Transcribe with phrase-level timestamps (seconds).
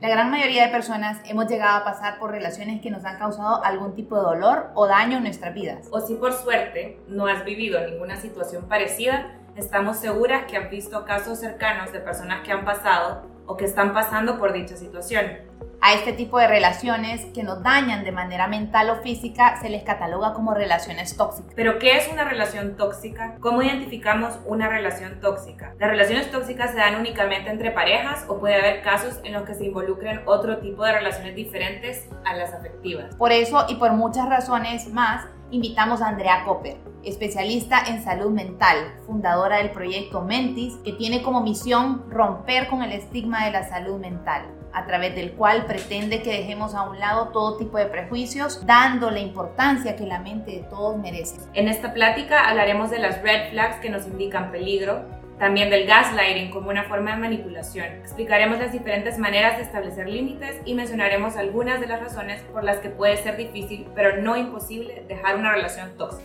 [0.00, 3.64] La gran mayoría de personas hemos llegado a pasar por relaciones que nos han causado
[3.64, 5.88] algún tipo de dolor o daño en nuestras vidas.
[5.90, 11.06] O si por suerte no has vivido ninguna situación parecida, estamos seguras que has visto
[11.06, 15.45] casos cercanos de personas que han pasado o que están pasando por dicha situación.
[15.86, 19.84] A este tipo de relaciones que nos dañan de manera mental o física se les
[19.84, 21.52] cataloga como relaciones tóxicas.
[21.54, 23.36] Pero ¿qué es una relación tóxica?
[23.38, 25.76] ¿Cómo identificamos una relación tóxica?
[25.78, 29.54] Las relaciones tóxicas se dan únicamente entre parejas o puede haber casos en los que
[29.54, 33.14] se involucren otro tipo de relaciones diferentes a las afectivas.
[33.14, 38.92] Por eso y por muchas razones más, invitamos a Andrea Copper, especialista en salud mental,
[39.06, 44.00] fundadora del proyecto Mentis, que tiene como misión romper con el estigma de la salud
[44.00, 48.66] mental a través del cual pretende que dejemos a un lado todo tipo de prejuicios,
[48.66, 51.40] dando la importancia que la mente de todos merece.
[51.54, 55.02] En esta plática hablaremos de las red flags que nos indican peligro,
[55.38, 57.86] también del gaslighting como una forma de manipulación.
[57.86, 62.76] Explicaremos las diferentes maneras de establecer límites y mencionaremos algunas de las razones por las
[62.76, 66.22] que puede ser difícil, pero no imposible, dejar una relación tóxica.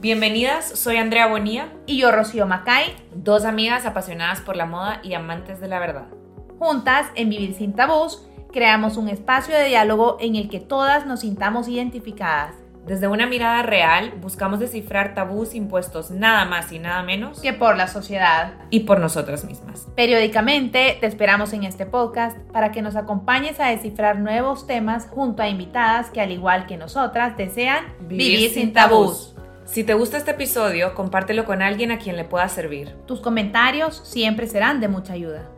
[0.00, 5.14] Bienvenidas, soy Andrea Bonilla y yo Rocío Macay, dos amigas apasionadas por la moda y
[5.14, 6.06] amantes de la verdad.
[6.62, 11.22] Juntas, en Vivir sin Tabús, creamos un espacio de diálogo en el que todas nos
[11.22, 12.54] sintamos identificadas.
[12.86, 17.76] Desde una mirada real, buscamos descifrar tabús impuestos nada más y nada menos que por
[17.76, 19.88] la sociedad y por nosotras mismas.
[19.96, 25.42] Periódicamente te esperamos en este podcast para que nos acompañes a descifrar nuevos temas junto
[25.42, 29.34] a invitadas que al igual que nosotras desean vivir, sin tabús.
[29.64, 32.94] Si te gusta este episodio, compártelo con alguien a quien le pueda servir.
[33.08, 35.48] Tus comentarios siempre serán de mucha ayuda.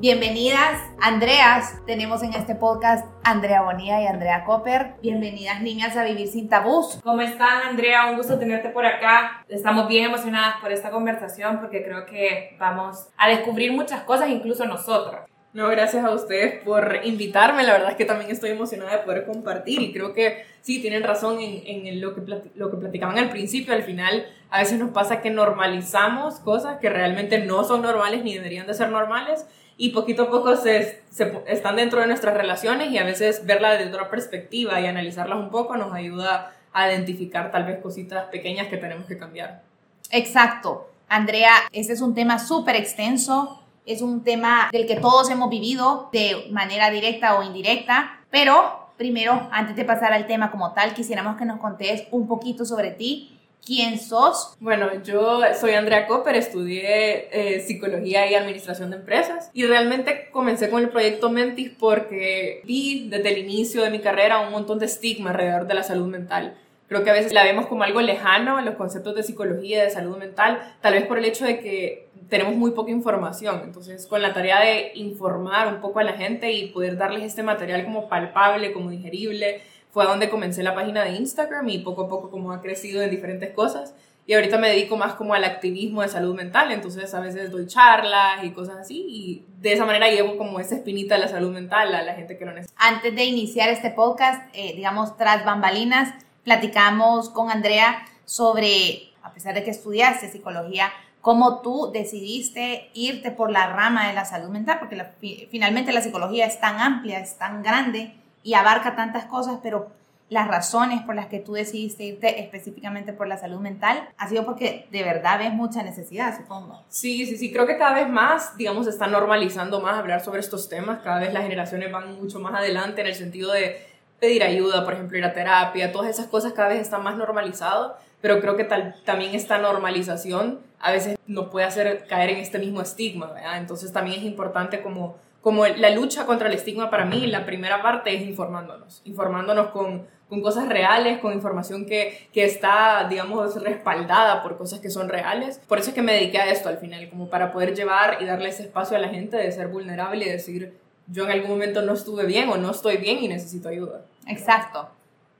[0.00, 1.84] Bienvenidas, Andreas.
[1.84, 4.94] Tenemos en este podcast Andrea Bonilla y Andrea Copper.
[5.02, 7.00] Bienvenidas, niñas, a Vivir Sin Tabús.
[7.02, 8.06] ¿Cómo están, Andrea?
[8.06, 9.44] Un gusto tenerte por acá.
[9.48, 14.66] Estamos bien emocionadas por esta conversación porque creo que vamos a descubrir muchas cosas, incluso
[14.66, 15.22] nosotros.
[15.52, 17.64] No, gracias a ustedes por invitarme.
[17.64, 21.02] La verdad es que también estoy emocionada de poder compartir y creo que sí, tienen
[21.02, 22.20] razón en, en lo, que
[22.54, 23.74] lo que platicaban al principio.
[23.74, 28.34] Al final, a veces nos pasa que normalizamos cosas que realmente no son normales ni
[28.34, 29.44] deberían de ser normales
[29.80, 31.02] y poquito a poco se,
[31.46, 35.50] están dentro de nuestras relaciones y a veces verla desde otra perspectiva y analizarlas un
[35.50, 39.62] poco nos ayuda a identificar tal vez cositas pequeñas que tenemos que cambiar.
[40.10, 40.90] Exacto.
[41.08, 46.10] Andrea, este es un tema súper extenso, es un tema del que todos hemos vivido
[46.12, 51.36] de manera directa o indirecta, pero primero, antes de pasar al tema como tal, quisiéramos
[51.36, 54.56] que nos contés un poquito sobre ti ¿Quién sos?
[54.60, 60.70] Bueno, yo soy Andrea Copper, estudié eh, psicología y administración de empresas y realmente comencé
[60.70, 64.86] con el proyecto Mentis porque vi desde el inicio de mi carrera un montón de
[64.86, 66.56] estigma alrededor de la salud mental.
[66.88, 70.16] Creo que a veces la vemos como algo lejano los conceptos de psicología de salud
[70.16, 73.60] mental, tal vez por el hecho de que tenemos muy poca información.
[73.64, 77.42] Entonces, con la tarea de informar un poco a la gente y poder darles este
[77.42, 79.60] material como palpable, como digerible,
[79.90, 83.10] fue donde comencé la página de Instagram y poco a poco como ha crecido en
[83.10, 83.94] diferentes cosas.
[84.26, 87.66] Y ahorita me dedico más como al activismo de salud mental, entonces a veces doy
[87.66, 91.50] charlas y cosas así y de esa manera llevo como esa espinita de la salud
[91.50, 92.78] mental a la gente que lo necesita.
[92.78, 96.12] Antes de iniciar este podcast, eh, digamos, tras bambalinas,
[96.44, 103.50] platicamos con Andrea sobre, a pesar de que estudiaste psicología, cómo tú decidiste irte por
[103.50, 107.62] la rama de la salud mental, porque finalmente la psicología es tan amplia, es tan
[107.62, 108.12] grande
[108.48, 109.90] y abarca tantas cosas, pero
[110.30, 114.46] las razones por las que tú decidiste irte específicamente por la salud mental ha sido
[114.46, 116.82] porque de verdad ves mucha necesidad, supongo.
[116.88, 120.40] Sí, sí, sí, creo que cada vez más, digamos, se está normalizando más hablar sobre
[120.40, 123.86] estos temas, cada vez las generaciones van mucho más adelante en el sentido de
[124.18, 127.92] pedir ayuda, por ejemplo, ir a terapia, todas esas cosas cada vez están más normalizadas,
[128.22, 132.58] pero creo que tal, también esta normalización a veces nos puede hacer caer en este
[132.58, 133.58] mismo estigma, ¿verdad?
[133.58, 137.82] Entonces también es importante como como la lucha contra el estigma para mí, la primera
[137.82, 144.42] parte es informándonos, informándonos con, con cosas reales, con información que, que, está, digamos, respaldada
[144.42, 145.60] por cosas que son reales.
[145.68, 148.26] Por eso es que me dediqué a esto al final, como para poder llevar y
[148.26, 151.82] darle ese espacio a la gente de ser vulnerable y decir, yo en algún momento
[151.82, 154.02] no estuve bien o no estoy bien y necesito ayuda.
[154.26, 154.88] Exacto.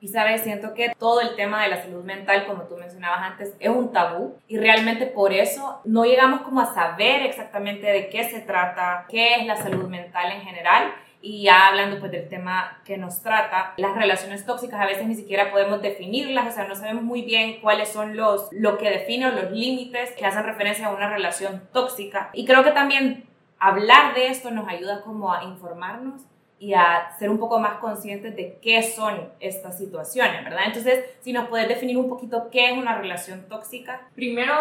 [0.01, 3.57] Y sabes, siento que todo el tema de la salud mental, como tú mencionabas antes,
[3.59, 8.25] es un tabú y realmente por eso no llegamos como a saber exactamente de qué
[8.31, 10.95] se trata, qué es la salud mental en general.
[11.21, 15.17] Y ya hablando pues del tema que nos trata, las relaciones tóxicas a veces ni
[15.17, 19.27] siquiera podemos definirlas, o sea, no sabemos muy bien cuáles son los, lo que define
[19.27, 22.31] o los límites que hacen referencia a una relación tóxica.
[22.35, 23.25] Y creo que también
[23.59, 26.23] hablar de esto nos ayuda como a informarnos
[26.59, 30.63] y a ser un poco más conscientes de qué son estas situaciones, ¿verdad?
[30.67, 34.09] Entonces, si nos puedes definir un poquito qué es una relación tóxica.
[34.15, 34.55] Primero,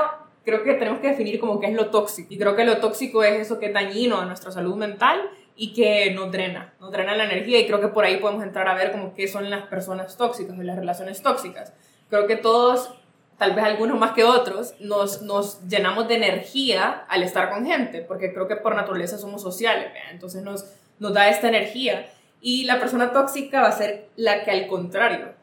[0.46, 2.34] creo que tenemos que definir como qué es lo tóxico.
[2.34, 5.74] Y creo que lo tóxico es eso que es dañino a nuestra salud mental y
[5.74, 8.76] que nos drena, nos drena la energía y creo que por ahí podemos entrar a
[8.76, 11.74] ver como qué son las personas tóxicas o las relaciones tóxicas.
[12.10, 12.94] Creo que todos,
[13.38, 18.02] tal vez algunos más que otros, nos, nos llenamos de energía al estar con gente,
[18.04, 22.10] porque creo que por naturaleza somos sociales, entonces nos, nos da esta energía.
[22.40, 25.34] Y la persona tóxica va a ser la que al contrario,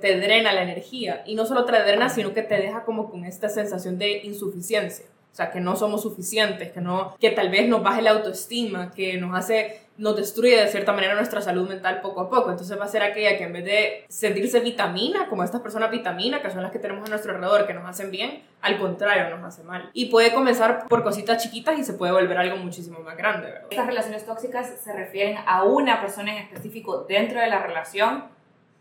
[0.00, 1.22] te drena la energía.
[1.26, 5.06] Y no solo te drena, sino que te deja como con esta sensación de insuficiencia.
[5.34, 8.92] O sea, que no somos suficientes, que, no, que tal vez nos baje la autoestima,
[8.92, 12.52] que nos hace, nos destruye de cierta manera nuestra salud mental poco a poco.
[12.52, 16.40] Entonces va a ser aquella que en vez de sentirse vitamina, como estas personas vitamina,
[16.40, 19.44] que son las que tenemos a nuestro alrededor, que nos hacen bien, al contrario, nos
[19.44, 19.90] hace mal.
[19.92, 23.66] Y puede comenzar por cositas chiquitas y se puede volver algo muchísimo más grande, ¿verdad?
[23.70, 28.22] Estas relaciones tóxicas se refieren a una persona en específico dentro de la relación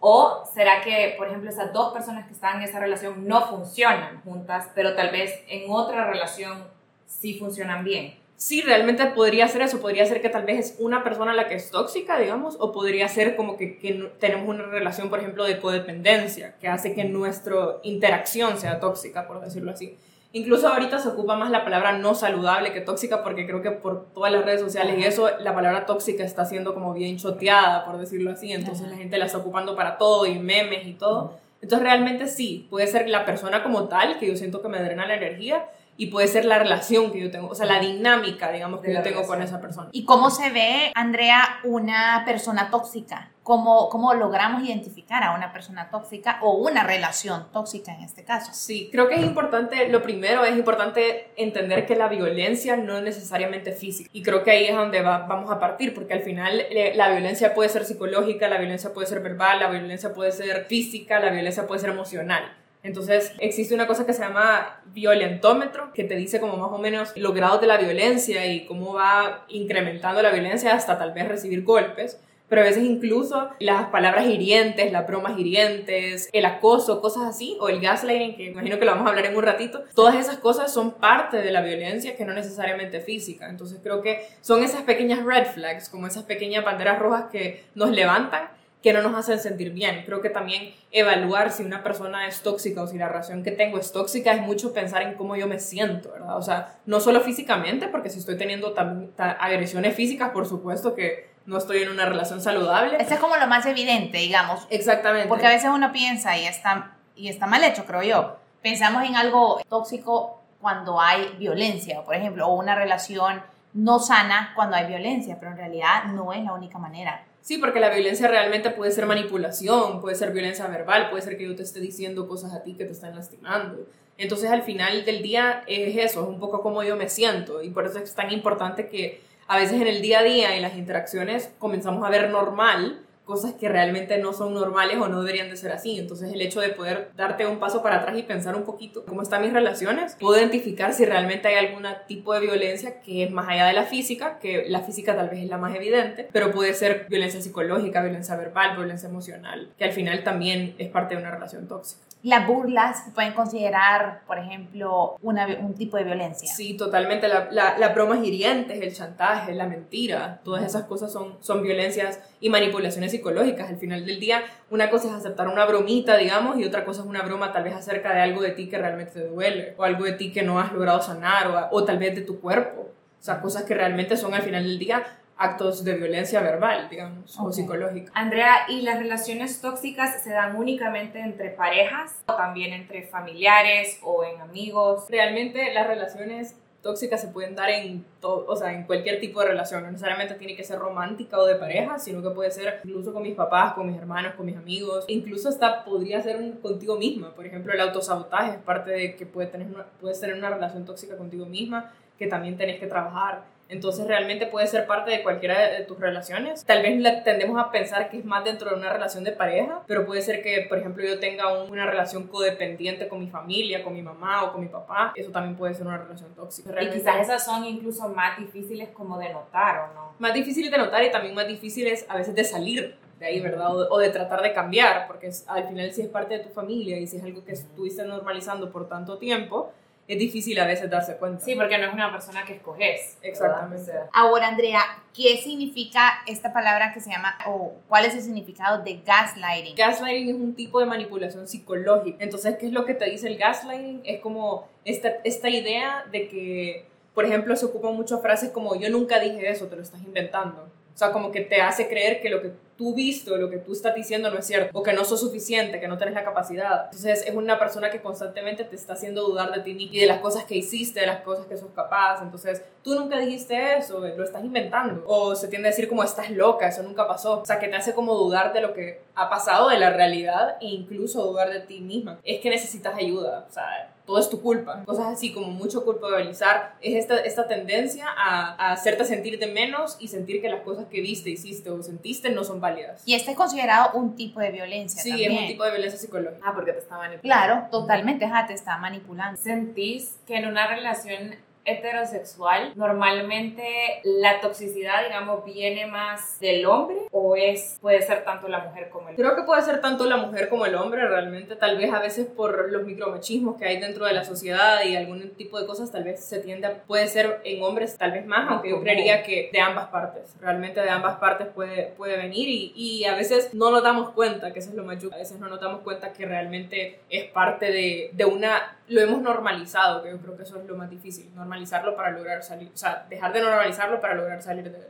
[0.05, 4.19] ¿O será que, por ejemplo, esas dos personas que están en esa relación no funcionan
[4.25, 6.61] juntas, pero tal vez en otra relación
[7.05, 8.13] sí funcionan bien?
[8.35, 9.79] Sí, realmente podría ser eso.
[9.79, 13.07] Podría ser que tal vez es una persona la que es tóxica, digamos, o podría
[13.07, 17.77] ser como que, que tenemos una relación, por ejemplo, de codependencia, que hace que nuestra
[17.83, 19.97] interacción sea tóxica, por decirlo así.
[20.35, 24.07] Incluso ahorita se ocupa más la palabra no saludable que tóxica porque creo que por
[24.15, 27.99] todas las redes sociales y eso, la palabra tóxica está siendo como bien choteada, por
[27.99, 28.51] decirlo así.
[28.51, 31.37] Entonces la gente la está ocupando para todo y memes y todo.
[31.61, 35.05] Entonces realmente sí, puede ser la persona como tal, que yo siento que me drena
[35.05, 38.81] la energía, y puede ser la relación que yo tengo, o sea, la dinámica, digamos,
[38.81, 39.89] que yo tengo con esa persona.
[39.91, 43.29] ¿Y cómo se ve, Andrea, una persona tóxica?
[43.43, 48.53] ¿Cómo, ¿Cómo logramos identificar a una persona tóxica o una relación tóxica en este caso?
[48.53, 53.03] Sí, creo que es importante, lo primero es importante entender que la violencia no es
[53.03, 54.09] necesariamente física.
[54.13, 57.53] Y creo que ahí es donde vamos a partir, porque al final eh, la violencia
[57.53, 61.67] puede ser psicológica, la violencia puede ser verbal, la violencia puede ser física, la violencia
[61.67, 62.62] puede ser emocional.
[62.83, 67.13] Entonces existe una cosa que se llama violentómetro, que te dice como más o menos
[67.15, 71.63] los grados de la violencia y cómo va incrementando la violencia hasta tal vez recibir
[71.63, 72.19] golpes.
[72.49, 77.69] Pero a veces incluso las palabras hirientes, las bromas hirientes, el acoso, cosas así, o
[77.69, 80.71] el gaslighting, que imagino que lo vamos a hablar en un ratito, todas esas cosas
[80.71, 83.49] son parte de la violencia que no necesariamente física.
[83.49, 87.89] Entonces creo que son esas pequeñas red flags, como esas pequeñas banderas rojas que nos
[87.89, 88.49] levantan
[88.83, 90.03] que no nos hacen sentir bien.
[90.05, 93.79] Creo que también evaluar si una persona es tóxica o si la relación que tengo
[93.79, 96.37] es tóxica es mucho pensar en cómo yo me siento, ¿verdad?
[96.37, 98.75] O sea, no solo físicamente, porque si estoy teniendo
[99.17, 102.97] agresiones físicas, por supuesto que no estoy en una relación saludable.
[102.99, 104.67] Eso es como lo más evidente, digamos.
[104.69, 105.29] Exactamente.
[105.29, 108.37] Porque a veces uno piensa y está, y está mal hecho, creo yo.
[108.61, 113.41] Pensamos en algo tóxico cuando hay violencia, por ejemplo, o una relación
[113.73, 117.23] no sana cuando hay violencia, pero en realidad no es la única manera.
[117.43, 121.43] Sí, porque la violencia realmente puede ser manipulación, puede ser violencia verbal, puede ser que
[121.43, 123.85] yo te esté diciendo cosas a ti que te están lastimando.
[124.17, 127.69] Entonces al final del día es eso, es un poco como yo me siento y
[127.69, 130.77] por eso es tan importante que a veces en el día a día, en las
[130.77, 135.57] interacciones, comenzamos a ver normal cosas que realmente no son normales o no deberían de
[135.57, 135.99] ser así.
[135.99, 139.21] Entonces el hecho de poder darte un paso para atrás y pensar un poquito cómo
[139.21, 143.47] están mis relaciones, puedo identificar si realmente hay algún tipo de violencia que es más
[143.49, 146.73] allá de la física, que la física tal vez es la más evidente, pero puede
[146.73, 151.31] ser violencia psicológica, violencia verbal, violencia emocional, que al final también es parte de una
[151.31, 152.12] relación tóxica.
[152.23, 156.47] Las burlas se pueden considerar, por ejemplo, una, un tipo de violencia.
[156.47, 157.27] Sí, totalmente.
[157.27, 162.21] Las la, la bromas hirientes, el chantaje, la mentira, todas esas cosas son, son violencias
[162.39, 163.69] y manipulaciones psicológicas.
[163.69, 167.07] Al final del día, una cosa es aceptar una bromita, digamos, y otra cosa es
[167.07, 170.05] una broma tal vez acerca de algo de ti que realmente te duele, o algo
[170.05, 172.89] de ti que no has logrado sanar, o, o tal vez de tu cuerpo.
[173.19, 175.03] O sea, cosas que realmente son al final del día
[175.37, 178.11] actos de violencia verbal, digamos, o psicológica.
[178.15, 184.23] Andrea, ¿y las relaciones tóxicas se dan únicamente entre parejas o también entre familiares o
[184.23, 185.05] en amigos?
[185.09, 189.47] Realmente las relaciones tóxicas se pueden dar en todo, o sea, en cualquier tipo de
[189.47, 193.13] relación, no necesariamente tiene que ser romántica o de pareja, sino que puede ser incluso
[193.13, 197.33] con mis papás, con mis hermanos, con mis amigos, incluso hasta podría ser contigo misma,
[197.33, 199.67] por ejemplo, el autosabotaje es parte de que puede tener
[199.99, 204.67] puedes tener una relación tóxica contigo misma que también tenés que trabajar entonces realmente puede
[204.67, 206.63] ser parte de cualquiera de tus relaciones.
[206.65, 210.05] Tal vez tendemos a pensar que es más dentro de una relación de pareja, pero
[210.05, 214.01] puede ser que, por ejemplo, yo tenga una relación codependiente con mi familia, con mi
[214.01, 215.13] mamá o con mi papá.
[215.15, 216.81] Eso también puede ser una relación tóxica.
[216.81, 220.13] y quizás esas son incluso más difíciles como de notar, ¿o no?
[220.19, 223.75] Más difíciles de notar y también más difíciles a veces de salir de ahí, ¿verdad?
[223.91, 227.07] O, de tratar de cambiar, porque al final si es parte de tu familia y
[227.07, 229.71] si es algo que estuviste normalizando por tanto tiempo,
[230.07, 231.43] es difícil a veces darse cuenta.
[231.43, 233.17] Sí, porque no es una persona que escoges.
[233.21, 233.91] Exactamente.
[234.11, 234.81] Ahora, Andrea,
[235.13, 239.75] ¿qué significa esta palabra que se llama, o cuál es el significado de gaslighting?
[239.75, 242.17] Gaslighting es un tipo de manipulación psicológica.
[242.21, 244.01] Entonces, ¿qué es lo que te dice el gaslighting?
[244.03, 248.89] Es como esta, esta idea de que, por ejemplo, se ocupan muchas frases como yo
[248.89, 252.29] nunca dije eso, te lo estás inventando O sea, como que te hace creer que
[252.29, 252.51] lo que
[252.83, 255.79] tú visto, lo que tú estás diciendo no es cierto, o que no sos suficiente,
[255.79, 256.85] que no tenés la capacidad.
[256.85, 260.19] Entonces es una persona que constantemente te está haciendo dudar de ti y de las
[260.19, 262.21] cosas que hiciste, de las cosas que sos capaz.
[262.21, 265.01] Entonces tú nunca dijiste eso, lo estás inventando.
[265.07, 267.39] O se tiende a decir como estás loca, eso nunca pasó.
[267.39, 270.57] O sea, que te hace como dudar de lo que ha pasado, de la realidad
[270.59, 272.19] e incluso dudar de ti misma.
[272.25, 273.45] Es que necesitas ayuda.
[273.49, 274.83] O sea, todo es tu culpa.
[274.85, 276.75] Cosas así como mucho culpabilizar.
[276.81, 280.85] Es esta, esta tendencia a, a hacerte sentir de menos y sentir que las cosas
[280.87, 283.01] que viste, hiciste o sentiste no son válidas.
[283.05, 285.01] Y este es considerado un tipo de violencia.
[285.01, 285.31] Sí, también.
[285.31, 286.45] es un tipo de violencia psicológica.
[286.45, 287.21] Ah, porque te está manipulando.
[287.21, 289.39] Claro, totalmente, ajá, te está manipulando.
[289.41, 297.35] ¿Sentís que en una relación heterosexual, normalmente la toxicidad, digamos, viene más del hombre o
[297.35, 299.23] es puede ser tanto la mujer como el hombre?
[299.23, 302.27] Creo que puede ser tanto la mujer como el hombre, realmente, tal vez a veces
[302.27, 306.03] por los micromachismos que hay dentro de la sociedad y algún tipo de cosas, tal
[306.03, 309.49] vez se tiende a, puede ser en hombres tal vez más, aunque yo creería que
[309.51, 313.71] de ambas partes, realmente de ambas partes puede, puede venir y, y a veces no
[313.71, 316.25] nos damos cuenta, que eso es lo más a veces no nos damos cuenta que
[316.25, 320.65] realmente es parte de, de una, lo hemos normalizado, que yo creo que eso es
[320.67, 324.71] lo más difícil, normalizarlo para lograr salir, o sea, dejar de normalizarlo para lograr salir
[324.71, 324.87] de él.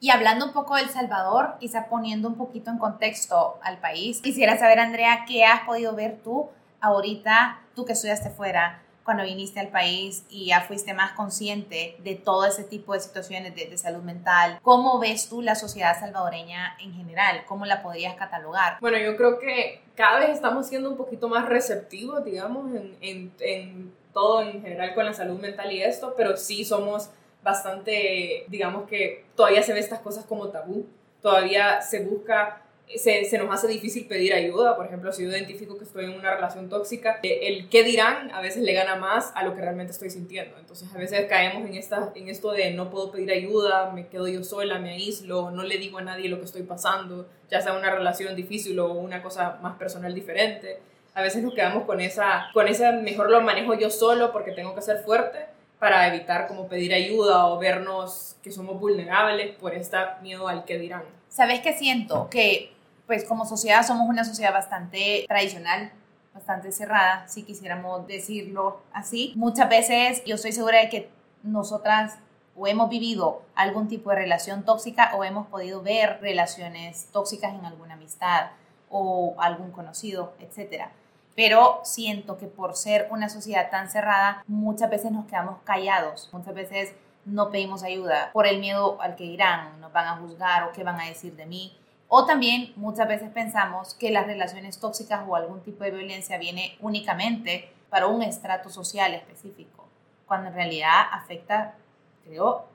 [0.00, 4.56] Y hablando un poco del Salvador, quizá poniendo un poquito en contexto al país, quisiera
[4.56, 6.48] saber, Andrea, ¿qué has podido ver tú
[6.80, 12.14] ahorita, tú que estudiaste fuera, cuando viniste al país y ya fuiste más consciente de
[12.14, 14.60] todo ese tipo de situaciones de, de, salud mental?
[14.62, 17.42] ¿Cómo ves tú la sociedad salvadoreña en general?
[17.48, 18.76] ¿Cómo la podrías catalogar?
[18.80, 23.32] Bueno, yo creo que cada vez estamos siendo un poquito más receptivos, digamos, en, en,
[23.40, 27.10] en todo en general con la salud mental y esto, pero sí somos
[27.42, 30.86] bastante, digamos que todavía se ve estas cosas como tabú,
[31.22, 32.62] todavía se busca,
[32.96, 36.12] se, se, nos hace difícil pedir ayuda, por ejemplo, si yo identifico que estoy en
[36.12, 39.92] una relación tóxica, el qué dirán a veces le gana más a lo que realmente
[39.92, 43.92] estoy sintiendo, entonces a veces caemos en, esta, en esto de no puedo pedir ayuda,
[43.92, 47.28] me quedo yo sola, me aíslo, no le digo a nadie lo que estoy pasando,
[47.50, 50.80] ya sea una relación difícil o una cosa más personal diferente.
[51.18, 54.72] A veces nos quedamos con esa, con esa, mejor lo manejo yo solo porque tengo
[54.76, 55.46] que ser fuerte,
[55.80, 60.78] para evitar como pedir ayuda o vernos que somos vulnerables por este miedo al que
[60.78, 61.02] dirán.
[61.28, 62.28] ¿Sabes qué siento?
[62.30, 62.72] Que
[63.08, 65.90] pues como sociedad somos una sociedad bastante tradicional,
[66.32, 69.32] bastante cerrada, si quisiéramos decirlo así.
[69.34, 71.08] Muchas veces yo estoy segura de que
[71.42, 72.16] nosotras
[72.54, 77.64] o hemos vivido algún tipo de relación tóxica o hemos podido ver relaciones tóxicas en
[77.64, 78.50] alguna amistad
[78.88, 80.92] o algún conocido, etcétera
[81.38, 86.52] pero siento que por ser una sociedad tan cerrada, muchas veces nos quedamos callados, muchas
[86.52, 90.72] veces no pedimos ayuda por el miedo al que dirán, nos van a juzgar o
[90.72, 91.78] qué van a decir de mí.
[92.08, 96.76] O también muchas veces pensamos que las relaciones tóxicas o algún tipo de violencia viene
[96.80, 99.86] únicamente para un estrato social específico,
[100.26, 101.76] cuando en realidad afecta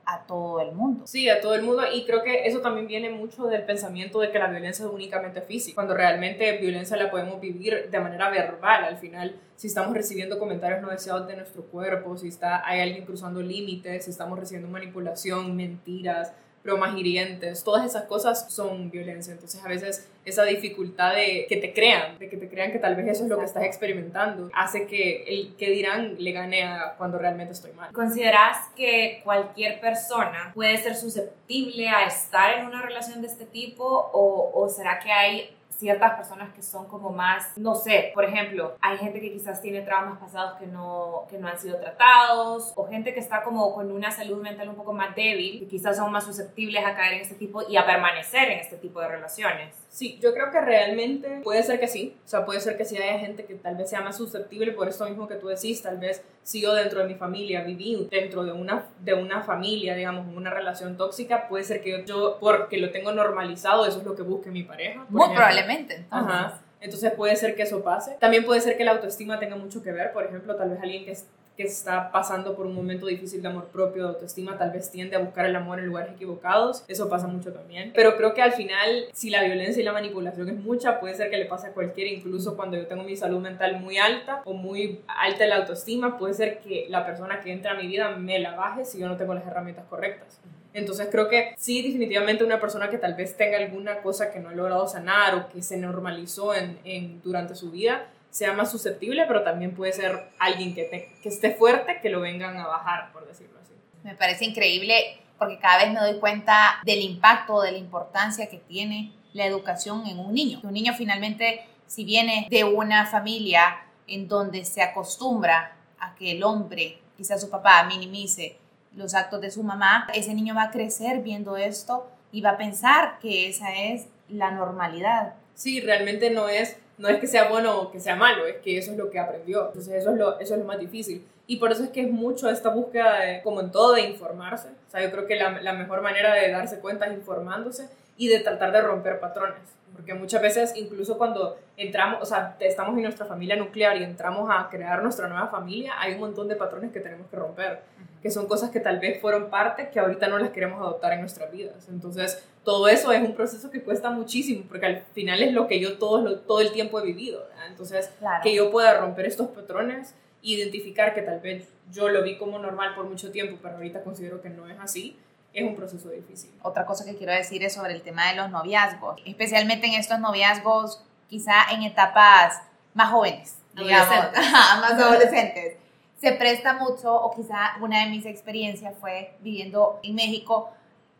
[0.04, 1.06] a todo el mundo.
[1.06, 4.30] Sí, a todo el mundo y creo que eso también viene mucho del pensamiento de
[4.30, 8.84] que la violencia es únicamente física, cuando realmente violencia la podemos vivir de manera verbal
[8.84, 9.36] al final.
[9.56, 14.04] Si estamos recibiendo comentarios no deseados de nuestro cuerpo, si está, hay alguien cruzando límites,
[14.04, 16.32] si estamos recibiendo manipulación, mentiras,
[16.64, 19.32] bromas hirientes, todas esas cosas son violencia.
[19.32, 22.96] Entonces a veces esa dificultad de que te crean, de que te crean que tal
[22.96, 26.94] vez eso es lo que estás experimentando, hace que el que dirán le gane a
[26.96, 27.92] cuando realmente estoy mal.
[27.92, 33.84] ¿Consideras que cualquier persona puede ser susceptible a estar en una relación de este tipo
[33.84, 38.76] o, o será que hay ciertas personas que son como más, no sé, por ejemplo,
[38.80, 42.86] hay gente que quizás tiene traumas pasados que no, que no han sido tratados, o
[42.86, 46.12] gente que está como con una salud mental un poco más débil, que quizás son
[46.12, 49.74] más susceptibles a caer en este tipo y a permanecer en este tipo de relaciones.
[49.88, 52.96] Sí, yo creo que realmente puede ser que sí, o sea, puede ser que sí
[52.96, 55.98] haya gente que tal vez sea más susceptible por esto mismo que tú decís, tal
[55.98, 60.26] vez si yo dentro de mi familia viví dentro de una, de una familia, digamos,
[60.34, 64.22] una relación tóxica, puede ser que yo, porque lo tengo normalizado, eso es lo que
[64.22, 65.06] busque mi pareja.
[65.08, 65.44] Muy ejemplo.
[65.64, 65.94] Probablemente.
[65.96, 66.34] Entonces.
[66.34, 66.60] Ajá.
[66.80, 68.16] Entonces puede ser que eso pase.
[68.20, 71.04] También puede ser que la autoestima tenga mucho que ver, por ejemplo, tal vez alguien
[71.04, 71.16] que
[71.56, 75.14] que está pasando por un momento difícil de amor propio, de autoestima, tal vez tiende
[75.14, 76.84] a buscar el amor en lugares equivocados.
[76.88, 77.92] Eso pasa mucho también.
[77.94, 81.30] Pero creo que al final, si la violencia y la manipulación es mucha, puede ser
[81.30, 84.52] que le pase a cualquiera, incluso cuando yo tengo mi salud mental muy alta o
[84.52, 88.38] muy alta la autoestima, puede ser que la persona que entra a mi vida me
[88.40, 90.40] la baje si yo no tengo las herramientas correctas.
[90.74, 94.48] Entonces creo que sí, definitivamente una persona que tal vez tenga alguna cosa que no
[94.48, 99.24] ha logrado sanar o que se normalizó en, en durante su vida, sea más susceptible,
[99.28, 103.12] pero también puede ser alguien que, te, que esté fuerte, que lo vengan a bajar,
[103.12, 103.72] por decirlo así.
[104.02, 108.58] Me parece increíble porque cada vez me doy cuenta del impacto, de la importancia que
[108.58, 110.58] tiene la educación en un niño.
[110.64, 116.42] Un niño finalmente, si viene de una familia en donde se acostumbra a que el
[116.42, 118.58] hombre, quizás su papá, minimice
[118.96, 122.56] los actos de su mamá, ese niño va a crecer viendo esto y va a
[122.56, 125.34] pensar que esa es la normalidad.
[125.54, 128.78] Sí, realmente no es, no es que sea bueno o que sea malo, es que
[128.78, 129.66] eso es lo que aprendió.
[129.68, 131.26] Entonces eso es lo, eso es lo más difícil.
[131.46, 134.68] Y por eso es que es mucho esta búsqueda, de, como en todo, de informarse.
[134.88, 138.28] O sea, yo creo que la, la mejor manera de darse cuenta es informándose y
[138.28, 139.60] de tratar de romper patrones.
[139.94, 144.48] Porque muchas veces, incluso cuando entramos, o sea, estamos en nuestra familia nuclear y entramos
[144.50, 147.82] a crear nuestra nueva familia, hay un montón de patrones que tenemos que romper,
[148.24, 151.20] que son cosas que tal vez fueron parte que ahorita no las queremos adoptar en
[151.20, 151.90] nuestras vidas.
[151.90, 155.78] Entonces, todo eso es un proceso que cuesta muchísimo, porque al final es lo que
[155.78, 157.46] yo todo, todo el tiempo he vivido.
[157.68, 158.08] Entonces,
[158.42, 162.94] que yo pueda romper estos patrones, identificar que tal vez yo lo vi como normal
[162.94, 165.18] por mucho tiempo, pero ahorita considero que no es así
[165.52, 166.50] es un proceso difícil.
[166.62, 170.18] Otra cosa que quiero decir es sobre el tema de los noviazgos, especialmente en estos
[170.18, 172.62] noviazgos quizá en etapas
[172.94, 174.32] más jóvenes, digamos,
[174.80, 175.76] más adolescentes.
[176.24, 180.70] Se presta mucho, o quizá una de mis experiencias fue viviendo en México,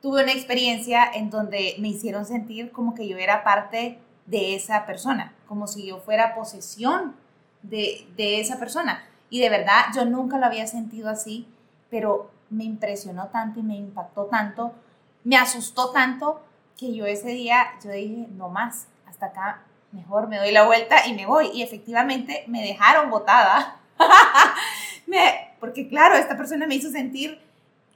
[0.00, 4.86] tuve una experiencia en donde me hicieron sentir como que yo era parte de esa
[4.86, 7.16] persona, como si yo fuera posesión
[7.60, 9.04] de, de esa persona.
[9.28, 11.46] Y de verdad yo nunca lo había sentido así,
[11.90, 14.72] pero me impresionó tanto y me impactó tanto,
[15.22, 16.40] me asustó tanto
[16.78, 21.06] que yo ese día, yo dije, no más, hasta acá, mejor me doy la vuelta
[21.06, 21.50] y me voy.
[21.52, 23.82] Y efectivamente me dejaron botada.
[25.60, 27.38] porque claro, esta persona me hizo sentir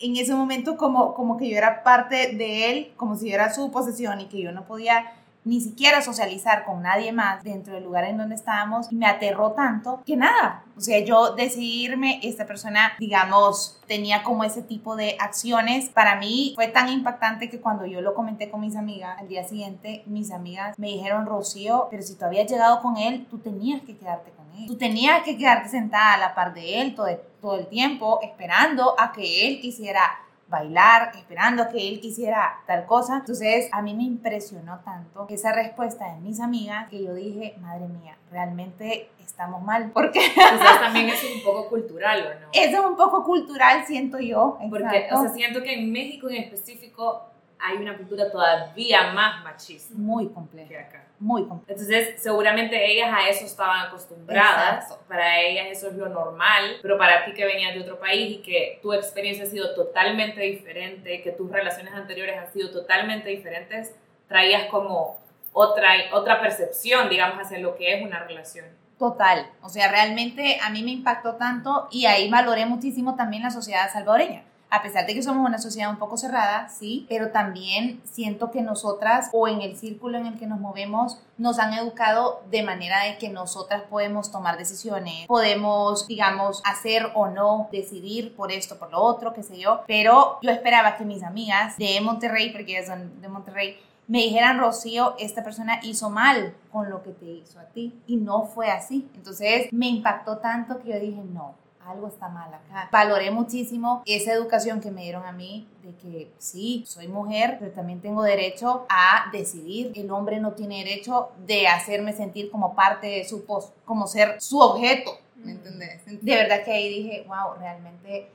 [0.01, 3.71] en ese momento como, como que yo era parte de él, como si era su
[3.71, 5.13] posesión y que yo no podía
[5.45, 8.93] ni siquiera socializar con nadie más dentro del lugar en donde estábamos.
[8.93, 14.45] Y me aterró tanto que nada, o sea, yo decidirme, esta persona, digamos, tenía como
[14.45, 18.61] ese tipo de acciones, para mí fue tan impactante que cuando yo lo comenté con
[18.61, 22.83] mis amigas, al día siguiente mis amigas me dijeron, Rocío, pero si tú habías llegado
[22.83, 24.31] con él, tú tenías que quedarte
[24.67, 27.09] tú tenías que quedarte sentada a la par de él todo,
[27.41, 30.03] todo el tiempo esperando a que él quisiera
[30.49, 33.19] bailar, esperando que él quisiera tal cosa.
[33.19, 37.87] Entonces, a mí me impresionó tanto esa respuesta de mis amigas que yo dije, madre
[37.87, 39.91] mía, realmente estamos mal.
[39.95, 42.49] Porque quizás también es un poco cultural, ¿o no?
[42.53, 44.59] Eso es un poco cultural, siento yo.
[44.71, 47.28] Porque, o sea, siento que en México en específico
[47.61, 49.95] hay una cultura todavía más machista.
[49.97, 50.69] Muy compleja.
[50.69, 51.05] Que acá.
[51.19, 51.81] Muy compleja.
[51.81, 54.97] Entonces, seguramente ellas a eso estaban acostumbradas.
[55.09, 56.79] Para ellas eso es lo normal.
[56.81, 60.41] Pero para ti que venías de otro país y que tu experiencia ha sido totalmente
[60.41, 63.95] diferente, que tus relaciones anteriores han sido totalmente diferentes,
[64.29, 65.19] traías como
[65.53, 68.67] otra, otra percepción, digamos, hacia lo que es una relación.
[68.99, 69.51] Total.
[69.63, 73.93] O sea, realmente a mí me impactó tanto y ahí valoré muchísimo también la sociedad
[73.93, 78.51] salvadoreña a pesar de que somos una sociedad un poco cerrada, sí, pero también siento
[78.51, 82.63] que nosotras o en el círculo en el que nos movemos nos han educado de
[82.63, 88.79] manera de que nosotras podemos tomar decisiones, podemos, digamos, hacer o no decidir por esto,
[88.79, 92.73] por lo otro, qué sé yo, pero yo esperaba que mis amigas de Monterrey, porque
[92.73, 93.79] ellas son de Monterrey,
[94.09, 98.01] me dijeran, Rocío, esta persona hizo mal con lo que te hizo a ti.
[98.07, 99.07] Y no fue así.
[99.15, 101.55] Entonces me impactó tanto que yo dije, no,
[101.89, 102.89] algo está mal acá.
[102.93, 107.73] Valoré muchísimo esa educación que me dieron a mí de que sí, soy mujer, pero
[107.73, 109.93] también tengo derecho a decidir.
[109.95, 114.41] El hombre no tiene derecho de hacerme sentir como parte de su post, como ser
[114.41, 115.19] su objeto.
[115.37, 116.05] ¿Me entendés?
[116.05, 118.29] De verdad que ahí dije, wow, realmente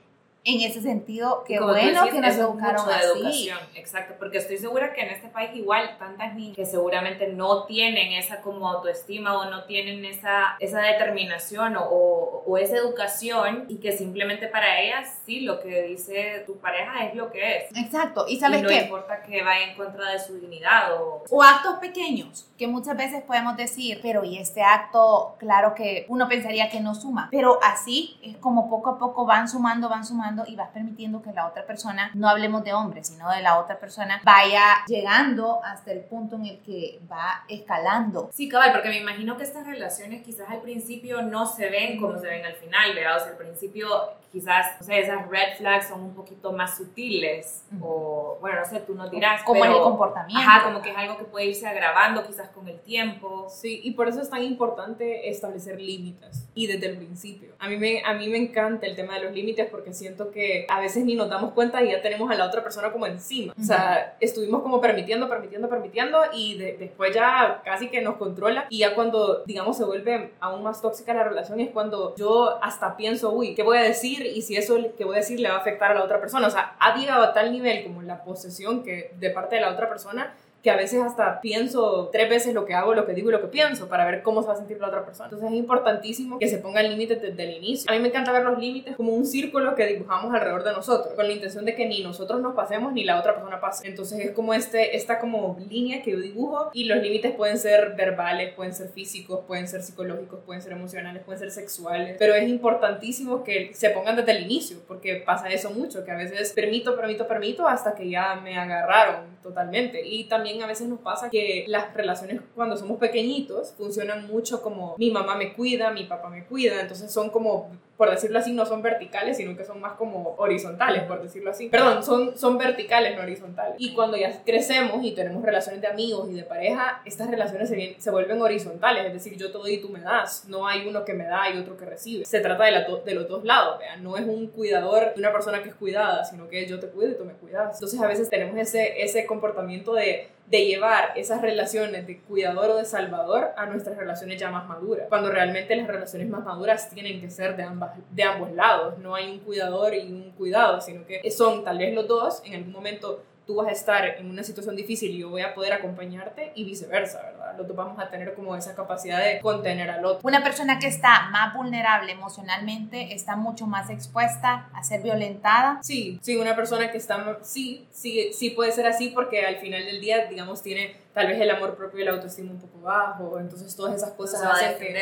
[0.45, 3.05] en ese sentido, qué bueno que nos educaron así.
[3.05, 7.63] educación, exacto, porque estoy segura que en este país igual tantas niñas que seguramente no
[7.63, 13.77] tienen esa como autoestima o no tienen esa, esa determinación o, o, esa educación y
[13.77, 17.77] que simplemente para ellas sí lo que dice tu pareja es lo que es.
[17.77, 21.23] Exacto, y sabes y no importa que vaya en contra de su dignidad o...
[21.29, 26.27] O actos pequeños, que muchas veces podemos decir, pero y este acto, claro que uno
[26.27, 30.32] pensaría que no suma, pero así es como poco a poco van sumando, van sumando
[30.47, 33.79] y vas permitiendo que la otra persona, no hablemos de hombre, sino de la otra
[33.79, 38.29] persona, vaya llegando hasta el punto en el que va escalando.
[38.33, 42.17] Sí, cabal, porque me imagino que estas relaciones quizás al principio no se ven como
[42.19, 43.17] se ven al final, ¿verdad?
[43.17, 43.87] O sea, al principio
[44.33, 48.79] quizás, o sea, esas red flags son un poquito más sutiles o, bueno, no sé,
[48.79, 49.43] tú nos dirás.
[49.43, 50.41] Como en el comportamiento.
[50.41, 53.47] Ajá, como que es algo que puede irse agravando quizás con el tiempo.
[53.49, 57.53] Sí, y por eso es tan importante establecer límites y desde el principio.
[57.59, 60.65] A mí me, a mí me encanta el tema de los límites porque siento que
[60.69, 63.53] a veces ni nos damos cuenta y ya tenemos a la otra persona como encima.
[63.59, 68.79] O sea, estuvimos como permitiendo, permitiendo, permitiendo y después ya casi que nos controla y
[68.79, 73.31] ya cuando, digamos, se vuelve aún más tóxica la relación es cuando yo hasta pienso,
[73.31, 74.13] uy, ¿qué voy a decir?
[74.21, 76.47] y si eso que voy a decir le va a afectar a la otra persona.
[76.47, 79.71] O sea, ha llegado a tal nivel como la posesión que de parte de la
[79.71, 83.27] otra persona que a veces hasta pienso tres veces lo que hago, lo que digo
[83.27, 85.25] y lo que pienso para ver cómo se va a sentir la otra persona.
[85.25, 87.91] Entonces es importantísimo que se pongan límites desde el inicio.
[87.91, 91.13] A mí me encanta ver los límites como un círculo que dibujamos alrededor de nosotros,
[91.15, 93.85] con la intención de que ni nosotros nos pasemos ni la otra persona pase.
[93.85, 97.95] Entonces es como este, esta como línea que yo dibujo y los límites pueden ser
[97.97, 102.47] verbales, pueden ser físicos, pueden ser psicológicos, pueden ser emocionales, pueden ser sexuales, pero es
[102.47, 106.95] importantísimo que se pongan desde el inicio, porque pasa eso mucho, que a veces permito,
[106.95, 110.05] permito, permito hasta que ya me agarraron totalmente.
[110.07, 114.95] Y también a veces nos pasa que las relaciones cuando somos pequeñitos funcionan mucho como
[114.97, 118.65] mi mamá me cuida, mi papá me cuida, entonces son como por decirlo así, no
[118.65, 121.69] son verticales, sino que son más como horizontales, por decirlo así.
[121.69, 123.75] Perdón, son, son verticales, no horizontales.
[123.77, 127.95] Y cuando ya crecemos y tenemos relaciones de amigos y de pareja, estas relaciones se,
[127.99, 130.45] se vuelven horizontales, es decir, yo te doy y tú me das.
[130.47, 132.25] No hay uno que me da y otro que recibe.
[132.25, 134.03] Se trata de, la de los dos lados, ¿vean?
[134.03, 137.11] No es un cuidador de una persona que es cuidada, sino que yo te cuido
[137.11, 137.75] y tú me cuidas.
[137.75, 142.77] Entonces a veces tenemos ese, ese comportamiento de de llevar esas relaciones de cuidador o
[142.77, 147.21] de salvador a nuestras relaciones ya más maduras, cuando realmente las relaciones más maduras tienen
[147.21, 151.05] que ser de, ambas, de ambos lados, no hay un cuidador y un cuidado, sino
[151.05, 154.43] que son tal vez los dos, en algún momento tú vas a estar en una
[154.43, 157.57] situación difícil y yo voy a poder acompañarte y viceversa, ¿verdad?
[157.57, 160.27] Los dos vamos a tener como esa capacidad de contener al otro.
[160.27, 165.79] Una persona que está más vulnerable emocionalmente está mucho más expuesta a ser violentada.
[165.83, 169.85] Sí, sí, una persona que está, sí, sí, sí puede ser así porque al final
[169.85, 173.39] del día, digamos, tiene tal vez el amor propio y la autoestima un poco bajo,
[173.39, 174.95] entonces todas esas cosas hacen que,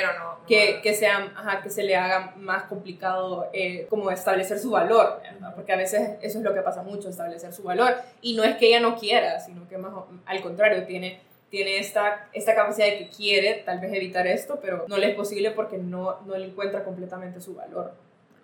[0.45, 5.21] que, que, sea, ajá, que se le haga más complicado eh, como establecer su valor,
[5.23, 5.55] ¿verdad?
[5.55, 8.57] porque a veces eso es lo que pasa mucho, establecer su valor, y no es
[8.57, 9.93] que ella no quiera, sino que más
[10.25, 14.85] al contrario, tiene tiene esta, esta capacidad de que quiere tal vez evitar esto, pero
[14.87, 17.93] no le es posible porque no, no le encuentra completamente su valor.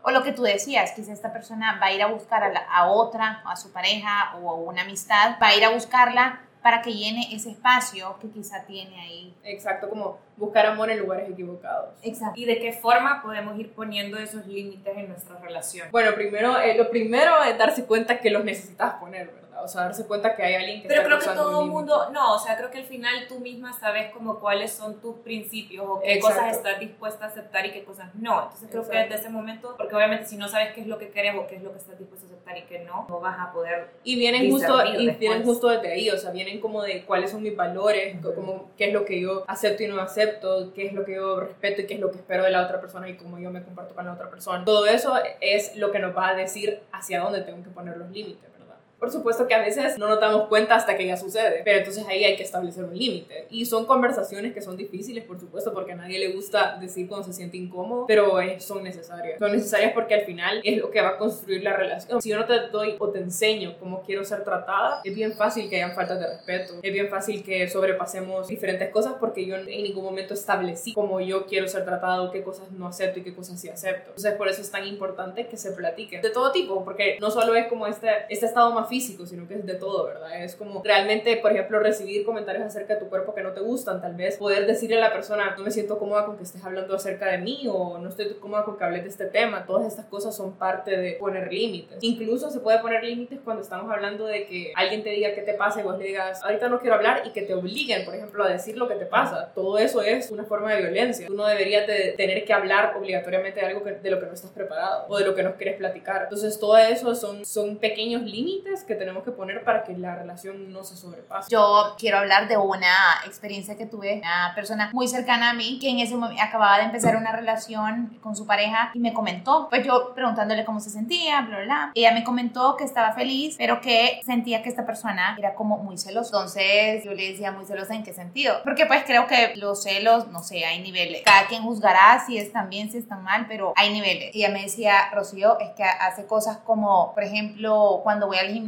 [0.04, 2.50] O lo que tú decías, que si esta persona va a ir a buscar a,
[2.70, 6.82] a otra, a su pareja o a una amistad, va a ir a buscarla para
[6.82, 9.34] que llene ese espacio que quizá tiene ahí.
[9.46, 11.92] Exacto, como buscar amor en lugares equivocados.
[12.04, 12.38] Exacto.
[12.38, 15.88] ¿Y de qué forma podemos ir poniendo esos límites en nuestra relación?
[15.92, 19.47] Bueno, primero, eh, lo primero es darse cuenta que los necesitas poner, ¿verdad?
[19.64, 22.36] O sea, darse cuenta que hay alguien que Pero creo que todo el mundo, no,
[22.36, 26.00] o sea, creo que al final tú misma sabes como cuáles son tus principios o
[26.00, 28.44] qué cosas estás dispuesta a aceptar y qué cosas no.
[28.44, 31.10] Entonces creo que desde ese momento, porque obviamente si no sabes qué es lo que
[31.10, 33.38] quieres o qué es lo que estás dispuesta a aceptar y qué no, no vas
[33.40, 37.06] a poder Y vienen justo y vienen justo desde ahí, o sea, vienen como de
[37.06, 40.88] cuáles son mis valores, como qué es lo que yo acepto y no acepto, qué
[40.88, 43.10] es lo que yo respeto y qué es lo que espero de la otra persona
[43.10, 44.66] y cómo yo me comparto con la otra persona.
[44.66, 48.10] Todo eso es lo que nos va a decir hacia dónde tengo que poner los
[48.10, 48.57] límites.
[49.00, 52.06] Por supuesto que a veces no nos damos cuenta hasta que ya sucede, pero entonces
[52.08, 53.48] ahí hay que establecer un límite.
[53.52, 57.28] Y son conversaciones que son difíciles, por supuesto, porque a nadie le gusta decir cuando
[57.28, 59.38] se siente incómodo, pero son necesarias.
[59.40, 62.22] Son necesarias porque al final es lo que va a construir la relación.
[62.22, 65.70] Si yo no te doy o te enseño cómo quiero ser tratada, es bien fácil
[65.70, 66.80] que hayan faltas de respeto.
[66.82, 71.46] Es bien fácil que sobrepasemos diferentes cosas porque yo en ningún momento establecí cómo yo
[71.46, 74.10] quiero ser tratado, qué cosas no acepto y qué cosas sí acepto.
[74.10, 77.56] Entonces por eso es tan importante que se platique de todo tipo, porque no solo
[77.56, 80.44] es como este, este estado más físico, sino que es de todo, ¿verdad?
[80.44, 84.02] Es como realmente, por ejemplo, recibir comentarios acerca de tu cuerpo que no te gustan,
[84.02, 86.96] tal vez poder decirle a la persona, no me siento cómoda con que estés hablando
[86.96, 89.66] acerca de mí o no estoy cómoda con que hables de este tema.
[89.66, 91.98] Todas estas cosas son parte de poner límites.
[92.02, 95.54] Incluso se puede poner límites cuando estamos hablando de que alguien te diga qué te
[95.54, 98.44] pasa y vos le digas, ahorita no quiero hablar y que te obliguen, por ejemplo,
[98.44, 99.52] a decir lo que te pasa.
[99.54, 101.28] Todo eso es una forma de violencia.
[101.28, 104.52] Tú no deberías de tener que hablar obligatoriamente de algo de lo que no estás
[104.52, 106.24] preparado o de lo que no quieres platicar.
[106.24, 110.72] Entonces, todo eso son, son pequeños límites que tenemos que poner para que la relación
[110.72, 111.50] no se sobrepase.
[111.52, 112.94] Yo quiero hablar de una
[113.26, 116.86] experiencia que tuve, una persona muy cercana a mí que en ese momento acababa de
[116.86, 121.42] empezar una relación con su pareja y me comentó, pues yo preguntándole cómo se sentía,
[121.42, 125.56] bla, bla, ella me comentó que estaba feliz, pero que sentía que esta persona era
[125.56, 126.38] como muy celosa.
[126.38, 130.28] Entonces yo le decía muy celosa en qué sentido, porque pues creo que los celos,
[130.28, 131.22] no sé, hay niveles.
[131.24, 134.36] Cada quien juzgará si están bien, si están mal, pero hay niveles.
[134.36, 138.50] Y ella me decía, Rocío, es que hace cosas como, por ejemplo, cuando voy al
[138.50, 138.67] gimnasio,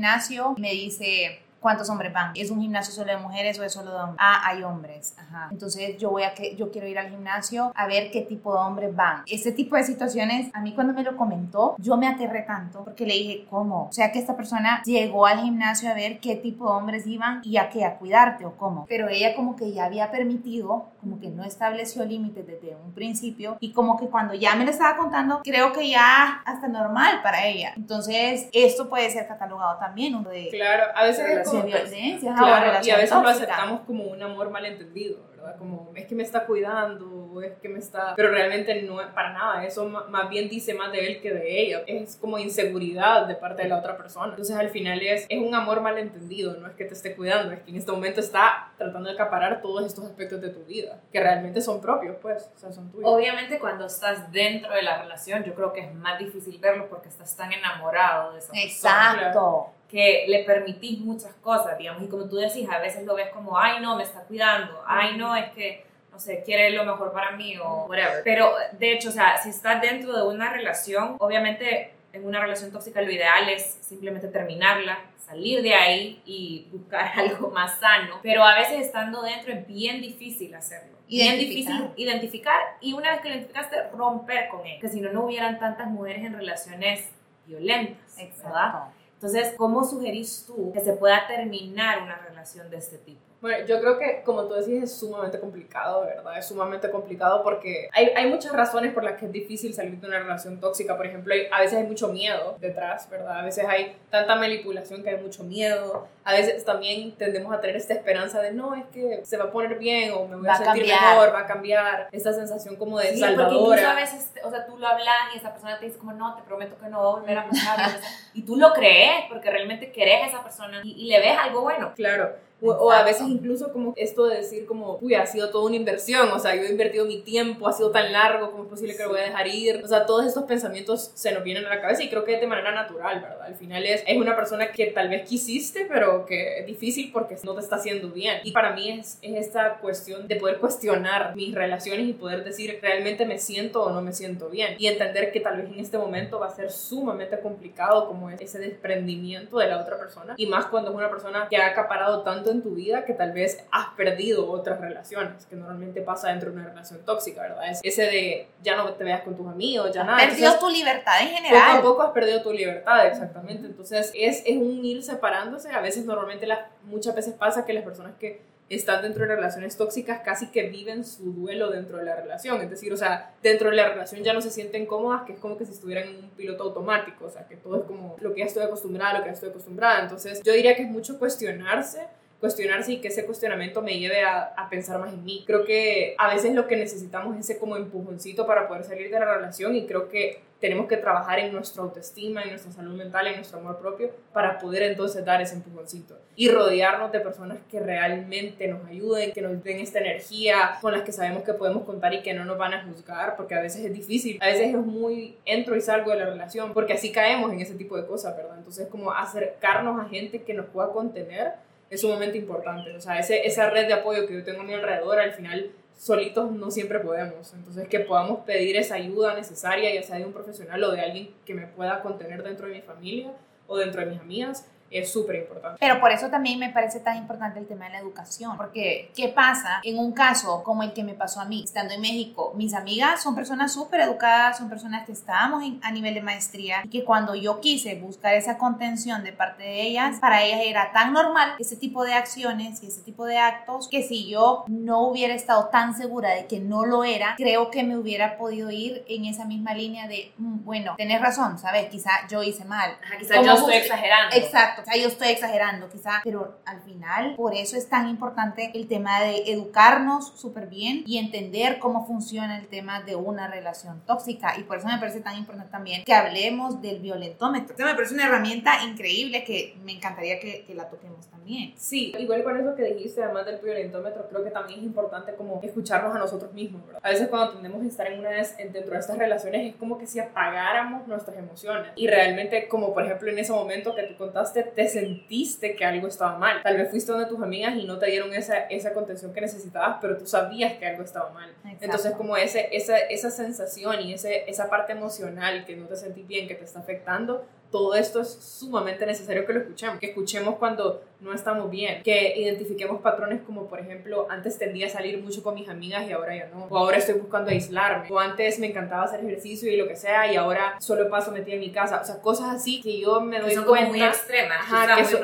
[0.58, 2.32] me dice, ¿Cuántos hombres van?
[2.36, 4.18] ¿Es un gimnasio solo de mujeres o es solo de hombres?
[4.20, 5.14] Ah, hay hombres.
[5.18, 5.50] Ajá.
[5.52, 8.60] Entonces yo voy a que yo quiero ir al gimnasio a ver qué tipo de
[8.60, 9.24] hombres van.
[9.28, 13.06] Ese tipo de situaciones, a mí cuando me lo comentó, yo me aterré tanto porque
[13.06, 13.88] le dije, ¿cómo?
[13.90, 17.42] O sea que esta persona llegó al gimnasio a ver qué tipo de hombres iban
[17.44, 18.86] y a qué, a cuidarte o cómo.
[18.88, 23.58] Pero ella como que ya había permitido, como que no estableció límites desde un principio
[23.60, 27.46] y como que cuando ya me lo estaba contando, creo que ya hasta normal para
[27.46, 27.74] ella.
[27.76, 30.50] Entonces esto puede ser catalogado también de...
[30.52, 31.64] Claro, a veces como...
[31.64, 35.58] violencia, claro, y a veces lo aceptamos como un amor malentendido, ¿verdad?
[35.58, 38.16] Como es que me está cuidando, es que me está...
[38.16, 41.62] Pero realmente no es para nada, eso más bien dice más de él que de
[41.62, 41.84] ella.
[41.88, 44.30] Es como inseguridad de parte de la otra persona.
[44.30, 47.62] Entonces al final es, es un amor malentendido, no es que te esté cuidando, es
[47.62, 51.20] que en este momento está tratando de acaparar todos estos aspectos de tu vida, que
[51.20, 53.10] realmente son propios, pues, o sea, son tuyos.
[53.10, 57.10] Obviamente cuando estás dentro de la relación, yo creo que es más difícil verlo porque
[57.10, 58.64] estás tan enamorado de esa persona.
[58.64, 63.30] Exacto que le permitís muchas cosas, digamos, y como tú decís, a veces lo ves
[63.30, 67.12] como, ay, no, me está cuidando, ay, no, es que, no sé, quiere lo mejor
[67.12, 68.22] para mí o whatever.
[68.24, 72.72] Pero, de hecho, o sea, si estás dentro de una relación, obviamente en una relación
[72.72, 78.44] tóxica lo ideal es simplemente terminarla, salir de ahí y buscar algo más sano, pero
[78.44, 80.98] a veces estando dentro es bien difícil hacerlo.
[81.08, 85.12] Bien difícil identificar y una vez que lo identificaste, romper con él, que si no,
[85.12, 87.10] no hubieran tantas mujeres en relaciones
[87.48, 88.92] violentas, ¿verdad?
[89.22, 93.29] Entonces, ¿cómo sugerís tú que se pueda terminar una relación de este tipo?
[93.42, 96.38] Bueno, yo creo que, como tú decís, es sumamente complicado, ¿verdad?
[96.38, 100.08] Es sumamente complicado porque hay, hay muchas razones por las que es difícil salir de
[100.08, 100.98] una relación tóxica.
[100.98, 103.40] Por ejemplo, a veces hay mucho miedo detrás, ¿verdad?
[103.40, 106.08] A veces hay tanta manipulación que hay mucho miedo.
[106.26, 109.52] A veces también tendemos a tener esta esperanza de, no, es que se va a
[109.52, 112.10] poner bien o me voy a, sentir mejor, va a cambiar.
[112.12, 113.68] Esta sensación como de sí, salvadora.
[113.68, 116.36] Porque a veces, o sea, tú lo hablas y esa persona te dice como, no,
[116.36, 118.02] te prometo que no va a volver a pasar.
[118.34, 121.62] y tú lo crees porque realmente querés a esa persona y, y le ves algo
[121.62, 121.94] bueno.
[121.96, 122.49] Claro.
[122.62, 126.30] O, a veces incluso como esto de decir como, uy, ha sido toda una inversión,
[126.32, 129.04] o sea, yo he invertido mi tiempo, ha sido tan largo, ¿cómo es posible que
[129.04, 129.82] lo voy a dejar ir?
[129.84, 132.48] O sea, todos estos pensamientos se nos vienen a la cabeza y creo que de
[132.48, 133.42] manera natural, ¿verdad?
[133.42, 137.38] Al final es, es una persona que tal vez quisiste, pero que es difícil porque
[137.44, 138.40] no te está haciendo bien.
[138.44, 142.80] Y para mí es, es esta cuestión de poder cuestionar mis relaciones y poder decir,
[142.82, 144.76] ¿realmente me siento o no me siento bien?
[144.78, 148.42] Y entender que tal vez en este momento va a ser sumamente complicado como es
[148.42, 150.34] ese desprendimiento de la otra persona.
[150.38, 153.32] Y más cuando es una persona que ha acaparado tanto en tu vida que tal
[153.32, 157.72] vez has perdido otras relaciones, que normalmente pasa dentro de una relación tóxica, ¿verdad?
[157.72, 160.18] Es ese de ya no te veas con tus amigos, ya nada.
[160.18, 161.78] Has perdido tu libertad en general.
[161.78, 163.66] Poco a poco has perdido tu libertad, exactamente.
[163.66, 165.70] Entonces es, es un ir separándose.
[165.70, 169.76] A veces, normalmente, la, muchas veces pasa que las personas que están dentro de relaciones
[169.76, 172.62] tóxicas casi que viven su duelo dentro de la relación.
[172.62, 175.40] Es decir, o sea, dentro de la relación ya no se sienten cómodas, que es
[175.40, 178.34] como que si estuvieran en un piloto automático, o sea, que todo es como lo
[178.34, 180.02] que ya estoy acostumbrada, lo que ya estoy acostumbrada.
[180.04, 182.08] Entonces, yo diría que es mucho cuestionarse
[182.40, 185.44] cuestionarse y que ese cuestionamiento me lleve a, a, pensar más en mí.
[185.46, 189.20] Creo que a veces lo que necesitamos es ese como empujoncito para poder salir de
[189.20, 193.28] la relación y creo que tenemos que trabajar en nuestra autoestima, en nuestra salud mental,
[193.28, 197.80] en nuestro amor propio para poder entonces dar ese empujoncito y rodearnos de personas que
[197.80, 202.14] realmente nos ayuden, que nos den esta energía, con las que sabemos que podemos contar
[202.14, 204.76] y que no nos van a juzgar, porque a veces es difícil, a veces es
[204.76, 208.36] muy entro y salgo de la relación, porque así caemos en ese tipo de cosas,
[208.36, 208.58] ¿verdad?
[208.58, 211.54] Entonces como acercarnos a gente que nos pueda contener
[211.90, 212.96] es sumamente importante.
[212.96, 215.72] O sea, ese, esa red de apoyo que yo tengo a mi alrededor, al final
[215.98, 217.54] solitos no siempre podemos.
[217.54, 221.34] Entonces, que podamos pedir esa ayuda necesaria, ya sea de un profesional o de alguien
[221.46, 223.34] que me pueda contener dentro de mi familia
[223.68, 225.78] o dentro de mis amigas, es súper importante.
[225.80, 229.30] Pero por eso también me parece tan importante el tema de la educación, porque ¿qué
[229.30, 232.54] pasa en un caso como el que me pasó a mí, estando en México?
[232.56, 236.90] Mis amigas son personas súper educadas, son personas que estábamos a nivel de maestría y
[236.90, 241.14] que cuando yo quise buscar esa contención de parte de ellas, para ellas era tan
[241.14, 245.34] normal ese tipo de acciones y ese tipo de actos que si yo no hubiera
[245.34, 249.26] estado tan segura de que no lo era, creo que me hubiera podido ir en
[249.26, 251.90] esa misma línea de, mm, bueno, tenés razón, ¿sabes?
[251.90, 252.98] Quizá yo hice mal.
[253.20, 254.36] quizá yo estoy exagerando.
[254.36, 258.72] Exacto o sea, yo estoy exagerando quizá, pero al final por eso es tan importante
[258.74, 264.02] el tema de educarnos súper bien y entender cómo funciona el tema de una relación
[264.06, 267.74] tóxica y por eso me parece tan importante también que hablemos del violentómetro.
[267.74, 271.74] Esto me parece una herramienta increíble que me encantaría que, que la toquemos también.
[271.78, 275.60] Sí, igual con eso que dijiste, además del violentómetro, creo que también es importante como
[275.62, 277.02] escucharnos a nosotros mismos, ¿verdad?
[277.04, 280.08] A veces cuando tendemos a estar en una dentro de estas relaciones es como que
[280.08, 284.64] si apagáramos nuestras emociones y realmente como por ejemplo en ese momento que tú contaste
[284.76, 286.62] te sentiste que algo estaba mal.
[286.64, 289.98] Tal vez fuiste donde tus amigas y no te dieron esa, esa contención que necesitabas,
[290.02, 291.54] pero tú sabías que algo estaba mal.
[291.82, 296.28] Entonces, como ese, esa, esa sensación y ese, esa parte emocional que no te sentís
[296.28, 300.56] bien, que te está afectando, todo esto es sumamente necesario que lo escuchemos, que escuchemos
[300.56, 305.44] cuando no estamos bien, que identifiquemos patrones como por ejemplo antes tendía a salir mucho
[305.44, 308.68] con mis amigas y ahora ya no, o ahora estoy buscando aislarme, o antes me
[308.68, 312.00] encantaba hacer ejercicio y lo que sea y ahora solo paso metida en mi casa,
[312.02, 314.66] o sea, cosas así que yo me doy son cuenta, muy extremas,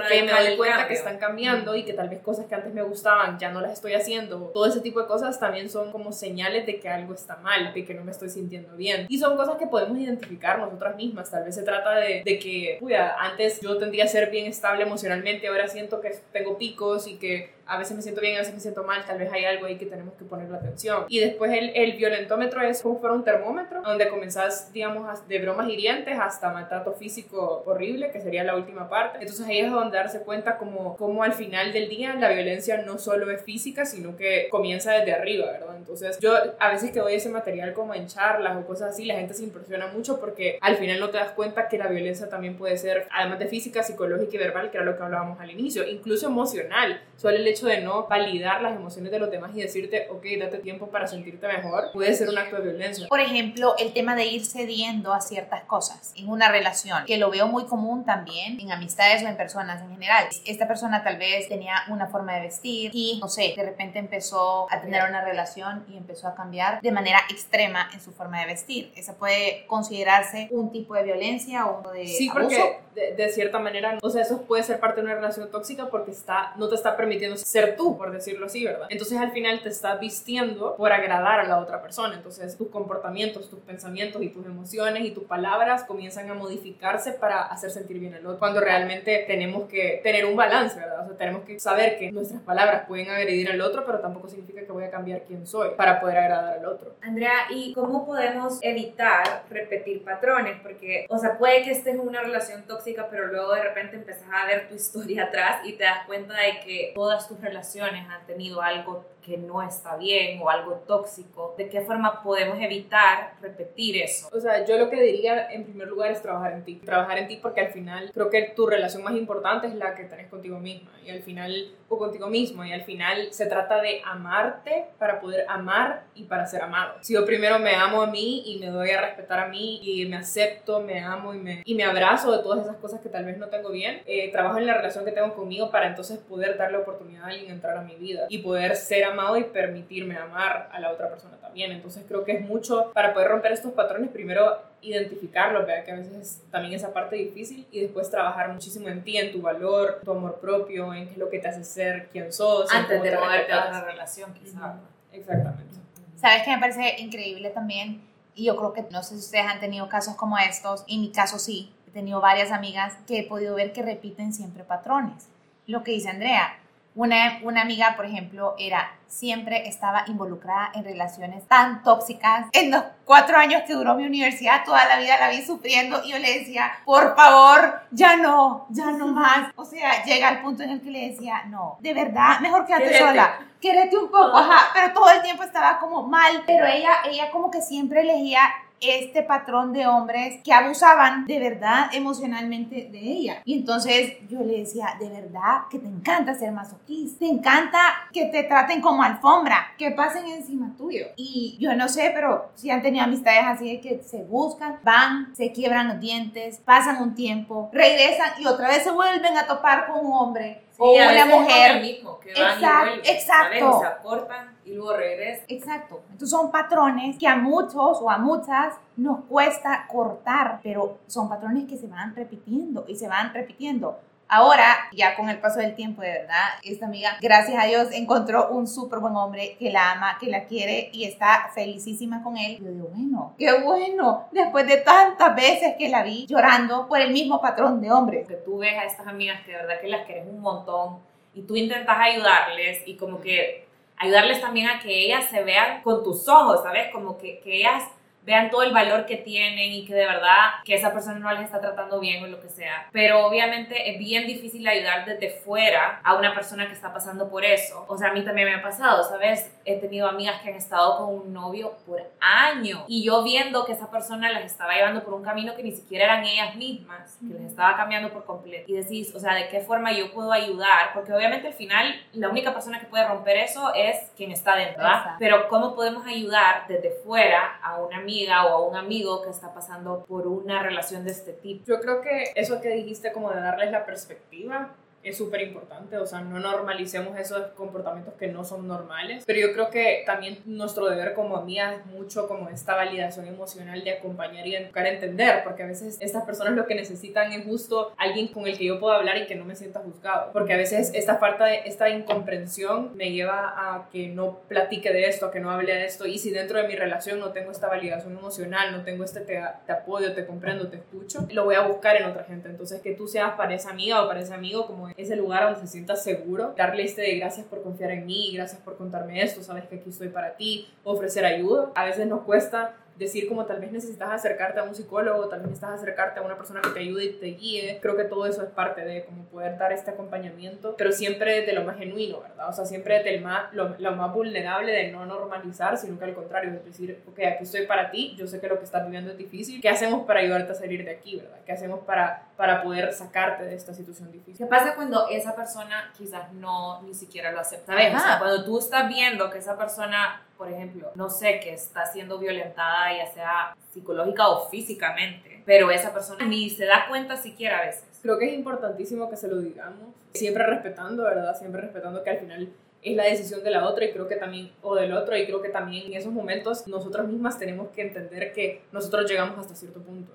[0.09, 2.81] que, me doy cuenta que están cambiando y que tal vez cosas que antes me
[2.81, 6.65] gustaban ya no las estoy haciendo, todo ese tipo de cosas también son como señales
[6.65, 9.05] de que algo está mal, de que no me estoy sintiendo bien.
[9.09, 12.79] Y son cosas que podemos identificar nosotras mismas, tal vez se trata de, de que,
[13.17, 17.17] antes yo tendría a ser bien estable emocionalmente, ahora siento siento que tengo picos y
[17.17, 19.65] que a veces me siento bien, a veces me siento mal, tal vez hay algo
[19.65, 21.05] ahí que tenemos que ponerle atención.
[21.07, 25.69] Y después el, el violentómetro es como fuera un termómetro, donde comenzás, digamos, de bromas
[25.69, 29.19] hirientes hasta maltrato físico horrible, que sería la última parte.
[29.21, 32.97] Entonces ahí es donde darse cuenta como, como al final del día la violencia no
[32.97, 35.75] solo es física, sino que comienza desde arriba, ¿verdad?
[35.77, 39.15] Entonces yo a veces que doy ese material como en charlas o cosas así, la
[39.15, 42.55] gente se impresiona mucho porque al final no te das cuenta que la violencia también
[42.57, 45.87] puede ser, además de física, psicológica y verbal, que era lo que hablábamos al inicio,
[45.87, 47.01] incluso emocional.
[47.17, 50.59] Solo el hecho de no validar las emociones de los demás y decirte, ok, date
[50.59, 53.07] tiempo para sentirte mejor, puede ser un acto de violencia.
[53.07, 57.29] Por ejemplo, el tema de ir cediendo a ciertas cosas en una relación, que lo
[57.29, 60.27] veo muy común también en amistades o en personas en general.
[60.45, 64.67] Esta persona tal vez tenía una forma de vestir y, no sé, de repente empezó
[64.71, 68.47] a tener una relación y empezó a cambiar de manera extrema en su forma de
[68.47, 68.91] vestir.
[68.95, 74.09] Esa puede considerarse un tipo de violencia o de Sí, porque de, cierta manera, o
[74.09, 77.35] sea, eso puede ser parte de una relación tóxica porque está, no te está permitiendo
[77.45, 78.87] ser tú, por decirlo así, ¿verdad?
[78.89, 82.15] Entonces al final te estás vistiendo por agradar a la otra persona.
[82.15, 87.43] Entonces tus comportamientos, tus pensamientos y tus emociones y tus palabras comienzan a modificarse para
[87.43, 88.39] hacer sentir bien al otro.
[88.39, 91.03] Cuando realmente tenemos que tener un balance, ¿verdad?
[91.03, 94.65] O sea, tenemos que saber que nuestras palabras pueden agredir al otro, pero tampoco significa
[94.65, 96.95] que voy a cambiar quién soy para poder agradar al otro.
[97.01, 100.59] Andrea, ¿y cómo podemos evitar repetir patrones?
[100.63, 104.27] Porque, o sea, puede que estés en una relación tóxica pero luego de repente empezás
[104.33, 108.25] a ver tu historia atrás y te das cuenta de que todas tus relaciones han
[108.25, 113.97] tenido algo que no está bien o algo tóxico, ¿de qué forma podemos evitar repetir
[113.97, 114.29] eso?
[114.31, 116.75] O sea, yo lo que diría en primer lugar es trabajar en ti.
[116.75, 120.03] Trabajar en ti porque al final creo que tu relación más importante es la que
[120.03, 124.01] tenés contigo misma y al final o contigo mismo y al final se trata de
[124.05, 126.95] amarte para poder amar y para ser amado.
[127.01, 130.05] Si yo primero me amo a mí y me doy a respetar a mí y
[130.05, 133.25] me acepto, me amo y me, y me abrazo de todas esas cosas que tal
[133.25, 136.57] vez no tengo bien, eh, trabajo en la relación que tengo conmigo para entonces poder
[136.57, 140.17] darle oportunidad a alguien entrar a mi vida y poder ser amado amado y permitirme
[140.17, 141.71] amar a la otra persona también.
[141.71, 145.95] Entonces creo que es mucho para poder romper estos patrones, primero identificarlos, vea que a
[145.95, 150.11] veces también esa parte difícil y después trabajar muchísimo en ti, en tu valor, tu
[150.11, 152.71] amor propio, en qué es lo que te hace ser quien sos.
[152.71, 154.75] Antes de moverte a otra relación, quizás.
[155.11, 155.75] Exactamente.
[156.15, 158.01] ¿Sabes qué me parece increíble también?
[158.35, 161.11] Y yo creo que no sé si ustedes han tenido casos como estos, en mi
[161.11, 165.29] caso sí, he tenido varias amigas que he podido ver que repiten siempre patrones.
[165.67, 166.59] Lo que dice Andrea,
[166.95, 172.47] una, una amiga, por ejemplo, era siempre estaba involucrada en relaciones tan tóxicas.
[172.51, 176.11] En los cuatro años que duró mi universidad, toda la vida la vi sufriendo y
[176.11, 179.51] yo le decía, por favor, ya no, ya no más.
[179.55, 182.97] O sea, llega al punto en el que le decía, no, de verdad, mejor quédate
[182.97, 183.39] sola.
[183.61, 187.49] Quédate un poco, ajá, pero todo el tiempo estaba como mal, pero ella, ella como
[187.49, 188.41] que siempre elegía
[188.89, 193.41] este patrón de hombres que abusaban de verdad emocionalmente de ella.
[193.45, 197.79] Y entonces yo le decía, de verdad que te encanta ser masoquista, te encanta
[198.11, 201.07] que te traten como alfombra, que pasen encima tuyo.
[201.15, 205.35] Y yo no sé, pero si han tenido amistades así de que se buscan, van,
[205.35, 209.87] se quiebran los dientes, pasan un tiempo, regresan y otra vez se vuelven a topar
[209.87, 211.81] con un hombre o una mujer.
[211.81, 213.79] Mismo, que van exacto, y exacto.
[213.79, 215.45] se aportan y luego regresan.
[215.47, 216.01] Exacto.
[216.11, 221.65] Entonces son patrones que a muchos o a muchas nos cuesta cortar, pero son patrones
[221.65, 223.99] que se van repitiendo y se van repitiendo.
[224.27, 228.49] Ahora, ya con el paso del tiempo, de verdad, esta amiga, gracias a Dios, encontró
[228.49, 232.57] un súper buen hombre que la ama, que la quiere y está felicísima con él.
[232.59, 237.13] Yo digo, bueno, qué bueno, después de tantas veces que la vi llorando por el
[237.13, 238.23] mismo patrón de hombre.
[238.27, 240.97] Que tú ves a estas amigas que de verdad que las quieres un montón
[241.35, 243.64] y tú intentas ayudarles y como que
[243.97, 246.91] ayudarles también a que ellas se vean con tus ojos, ¿sabes?
[246.91, 247.83] Como que, que ellas
[248.25, 251.43] vean todo el valor que tienen y que de verdad que esa persona no les
[251.43, 252.87] está tratando bien o lo que sea.
[252.91, 257.45] Pero obviamente es bien difícil ayudar desde fuera a una persona que está pasando por
[257.45, 257.85] eso.
[257.87, 259.55] O sea, a mí también me ha pasado, ¿sabes?
[259.63, 263.73] He tenido amigas que han estado con un novio por años y yo viendo que
[263.73, 267.33] esa persona las estaba llevando por un camino que ni siquiera eran ellas mismas, que
[267.33, 268.65] les estaba cambiando por completo.
[268.67, 270.93] Y decís, o sea, ¿de qué forma yo puedo ayudar?
[270.93, 274.77] Porque obviamente al final la única persona que puede romper eso es quien está dentro,
[274.77, 275.15] ¿verdad?
[275.19, 279.53] Pero ¿cómo podemos ayudar desde fuera a una amiga o a un amigo que está
[279.53, 281.65] pasando por una relación de este tipo.
[281.65, 284.75] Yo creo que eso que dijiste como de darles la perspectiva
[285.05, 289.53] es súper importante, o sea, no normalicemos esos comportamientos que no son normales, pero yo
[289.53, 294.47] creo que también nuestro deber como amigas es mucho como esta validación emocional de acompañar
[294.47, 298.29] y educar a entender, porque a veces estas personas lo que necesitan es justo alguien
[298.29, 300.91] con el que yo pueda hablar y que no me sienta juzgado, porque a veces
[300.95, 305.39] esta falta de esta incomprensión me lleva a que no platique de esto, a que
[305.39, 308.71] no hable de esto, y si dentro de mi relación no tengo esta validación emocional,
[308.71, 312.05] no tengo este te, te apoyo, te comprendo, te escucho, lo voy a buscar en
[312.05, 315.15] otra gente, entonces que tú seas para esa amiga o para ese amigo como ese
[315.15, 318.77] lugar donde se sienta seguro, darle este de gracias por confiar en mí, gracias por
[318.77, 321.71] contarme esto, sabes que aquí estoy para ti, ofrecer ayuda.
[321.75, 325.49] A veces nos cuesta decir como tal vez necesitas acercarte a un psicólogo, tal vez
[325.49, 327.79] necesitas acercarte a una persona que te ayude y te guíe.
[327.81, 331.53] Creo que todo eso es parte de como poder dar este acompañamiento, pero siempre de
[331.53, 332.49] lo más genuino, ¿verdad?
[332.49, 336.13] O sea, siempre de más, lo, lo, más vulnerable de no normalizar, sino que al
[336.13, 339.11] contrario, es decir, ok, aquí estoy para ti, yo sé que lo que estás viviendo
[339.11, 341.39] es difícil, ¿qué hacemos para ayudarte a salir de aquí, ¿verdad?
[341.45, 344.45] ¿Qué hacemos para, para poder sacarte de esta situación difícil?
[344.45, 347.73] ¿Qué pasa cuando esa persona quizás no ni siquiera lo acepta?
[347.75, 352.19] Sea, cuando tú estás viendo que esa persona por ejemplo, no sé, que está siendo
[352.19, 357.65] violentada ya sea psicológica o físicamente, pero esa persona ni se da cuenta siquiera a
[357.65, 357.85] veces.
[358.01, 361.37] Creo que es importantísimo que se lo digamos, siempre respetando, ¿verdad?
[361.37, 362.49] Siempre respetando que al final
[362.81, 365.41] es la decisión de la otra y creo que también, o del otro, y creo
[365.41, 369.81] que también en esos momentos nosotras mismas tenemos que entender que nosotros llegamos hasta cierto
[369.81, 370.11] punto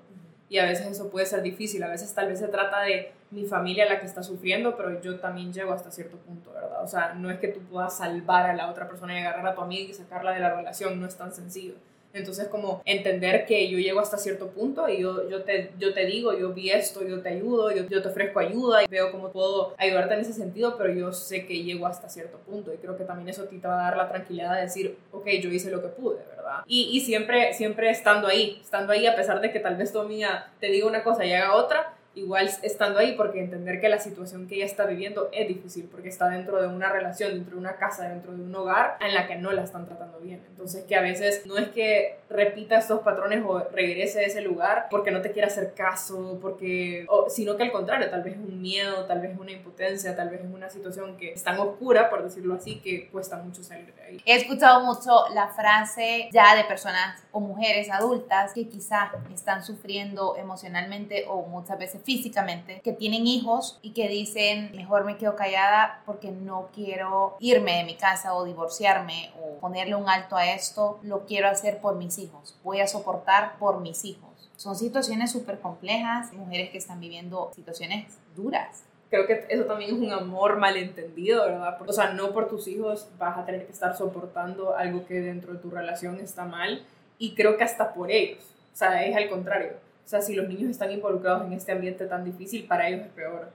[0.51, 3.45] y a veces eso puede ser difícil, a veces tal vez se trata de mi
[3.45, 6.83] familia la que está sufriendo, pero yo también llego hasta cierto punto, ¿verdad?
[6.83, 9.55] O sea, no es que tú puedas salvar a la otra persona y agarrar a
[9.55, 11.75] tu amiga y sacarla de la relación, no es tan sencillo.
[12.13, 16.05] Entonces, como entender que yo llego hasta cierto punto y yo, yo, te, yo te
[16.05, 19.31] digo, yo vi esto, yo te ayudo, yo, yo te ofrezco ayuda y veo cómo
[19.31, 22.97] puedo ayudarte en ese sentido, pero yo sé que llego hasta cierto punto y creo
[22.97, 25.49] que también eso a ti te va a dar la tranquilidad de decir, ok, yo
[25.49, 26.61] hice lo que pude, ¿verdad?
[26.65, 29.99] Y, y siempre, siempre estando ahí, estando ahí a pesar de que tal vez tu
[29.99, 33.99] amiga te diga una cosa y haga otra, igual estando ahí, porque entender que la
[33.99, 37.61] situación que ella está viviendo es difícil, porque está dentro de una relación, dentro de
[37.61, 40.41] una casa, dentro de un hogar en la que no la están tratando bien.
[40.49, 44.87] Entonces, que a veces no es que repita estos patrones o regrese a ese lugar
[44.89, 48.61] porque no te quiera hacer caso, porque, sino que al contrario, tal vez es un
[48.61, 52.09] miedo, tal vez es una impotencia, tal vez es una situación que es tan oscura,
[52.09, 54.21] por decirlo así, que cuesta mucho salir de ahí.
[54.25, 60.35] He escuchado mucho la frase ya de personas o mujeres adultas que quizá están sufriendo
[60.35, 66.01] emocionalmente o muchas veces físicamente, que tienen hijos y que dicen, mejor me quedo callada
[66.05, 70.99] porque no quiero irme de mi casa o divorciarme o ponerle un alto a esto,
[71.03, 74.29] lo quiero hacer por mis hijos, voy a soportar por mis hijos.
[74.55, 80.01] Son situaciones súper complejas, mujeres que están viviendo situaciones duras creo que eso también es
[80.01, 81.77] un amor malentendido, ¿verdad?
[81.85, 85.53] O sea, no por tus hijos vas a tener que estar soportando algo que dentro
[85.53, 86.83] de tu relación está mal
[87.19, 88.39] y creo que hasta por ellos,
[88.73, 89.73] o sea, es al contrario.
[90.05, 93.11] O sea, si los niños están involucrados en este ambiente tan difícil, para ellos es
[93.13, 93.49] peor.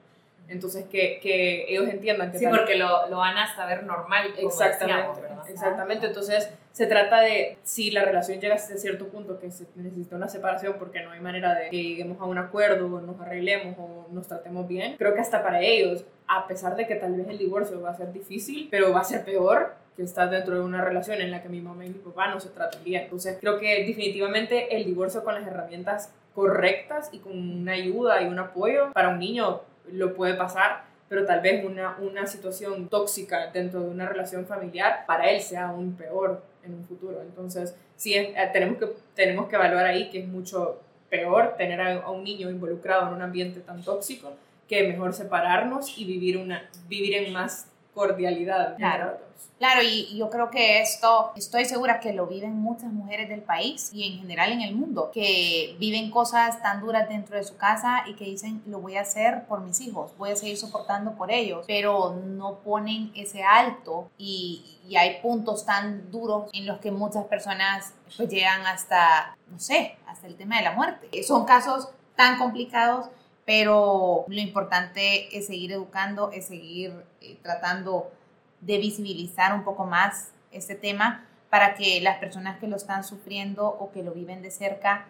[0.49, 2.39] Entonces, que, que ellos entiendan que...
[2.39, 4.33] Sí, porque lo, lo, van a saber normal.
[4.39, 6.07] exactamente, exactamente.
[6.07, 10.29] Entonces, se trata de, si la relación llega a cierto punto que se necesita una
[10.29, 14.07] separación porque no hay manera de que lleguemos a un acuerdo, o nos arreglemos o
[14.13, 17.39] nos tratemos bien, creo que hasta para ellos, a pesar de que tal vez el
[17.39, 20.85] divorcio va a ser difícil, pero va a ser peor, que estás dentro de una
[20.85, 23.05] relación en la que mi mamá y mi papá no se tratan bien.
[23.05, 28.27] Entonces creo que definitivamente el divorcio con las herramientas correctas y con una ayuda y
[28.27, 33.51] un apoyo para un niño lo puede pasar, pero tal vez una, una situación tóxica
[33.51, 37.23] dentro de una relación familiar para él sea aún peor en un futuro.
[37.23, 40.79] Entonces sí, eh, tenemos, que, tenemos que evaluar ahí que es mucho
[41.09, 44.35] peor tener a, un niño involucrado en un ambiente tan tóxico
[44.69, 48.77] que mejor separarnos y vivir, una, vivir en más cordialidad.
[48.77, 49.19] Claro.
[49.59, 53.91] Claro, y yo creo que esto, estoy segura que lo viven muchas mujeres del país
[53.91, 58.05] y en general en el mundo, que viven cosas tan duras dentro de su casa
[58.07, 61.31] y que dicen, lo voy a hacer por mis hijos, voy a seguir soportando por
[61.31, 66.91] ellos, pero no ponen ese alto y, y hay puntos tan duros en los que
[66.91, 71.23] muchas personas pues llegan hasta, no sé, hasta el tema de la muerte.
[71.23, 73.07] Son casos tan complicados
[73.47, 76.93] pero lo importante es seguir educando, es seguir
[77.23, 78.13] eh, tratando
[78.61, 83.67] de visibilizar un poco más este tema para que las personas que lo están sufriendo
[83.69, 85.07] o que lo viven de cerca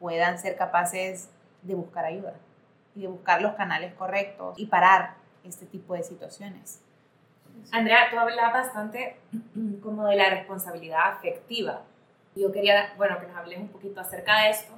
[0.00, 1.30] puedan ser capaces
[1.62, 2.34] de buscar ayuda
[2.96, 5.14] y de buscar los canales correctos y parar
[5.44, 6.80] este tipo de situaciones.
[7.70, 9.18] Andrea, tú hablas bastante
[9.82, 11.82] como de la responsabilidad afectiva.
[12.34, 14.72] Yo quería, bueno, que nos hables un poquito acerca de esto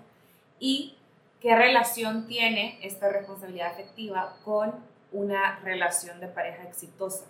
[0.59, 0.97] y
[1.41, 4.75] ¿Qué relación tiene esta responsabilidad afectiva con
[5.11, 7.25] una relación de pareja exitosa?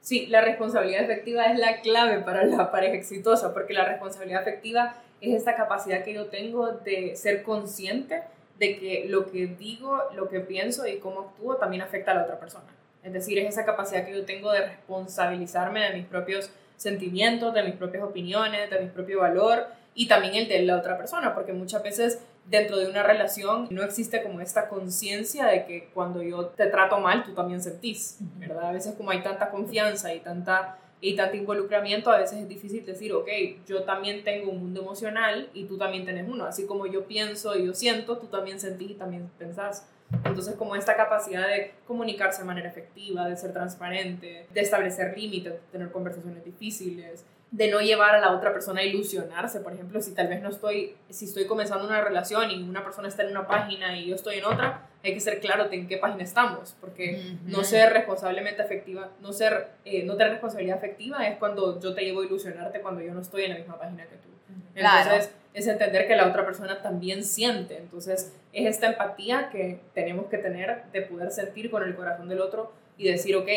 [0.00, 4.94] Sí, la responsabilidad afectiva es la clave para la pareja exitosa, porque la responsabilidad afectiva
[5.20, 8.22] es esta capacidad que yo tengo de ser consciente
[8.58, 12.22] de que lo que digo, lo que pienso y cómo actúo también afecta a la
[12.22, 12.64] otra persona.
[13.02, 17.64] Es decir, es esa capacidad que yo tengo de responsabilizarme de mis propios sentimientos, de
[17.64, 21.52] mis propias opiniones, de mi propio valor y también el de la otra persona, porque
[21.52, 26.46] muchas veces dentro de una relación no existe como esta conciencia de que cuando yo
[26.46, 28.68] te trato mal, tú también sentís, ¿verdad?
[28.68, 32.84] A veces como hay tanta confianza y tanta y tanto involucramiento, a veces es difícil
[32.86, 33.28] decir, ok,
[33.66, 36.46] yo también tengo un mundo emocional y tú también tienes uno.
[36.46, 39.86] Así como yo pienso y yo siento, tú también sentís y también pensás.
[40.24, 45.52] Entonces, como esta capacidad de comunicarse de manera efectiva, de ser transparente, de establecer límites,
[45.52, 49.60] de tener conversaciones difíciles, de no llevar a la otra persona a ilusionarse.
[49.60, 53.08] Por ejemplo, si tal vez no estoy, si estoy comenzando una relación y una persona
[53.08, 55.98] está en una página y yo estoy en otra, hay que ser claro en qué
[55.98, 61.38] página estamos, porque no ser responsablemente afectiva, no ser, eh, no tener responsabilidad afectiva es
[61.38, 64.16] cuando yo te llevo a ilusionarte cuando yo no estoy en la misma página que
[64.16, 64.28] tú.
[64.74, 67.78] Entonces, es entender que la otra persona también siente.
[67.78, 72.40] Entonces, es esta empatía que tenemos que tener de poder sentir con el corazón del
[72.40, 73.48] otro y decir, ok,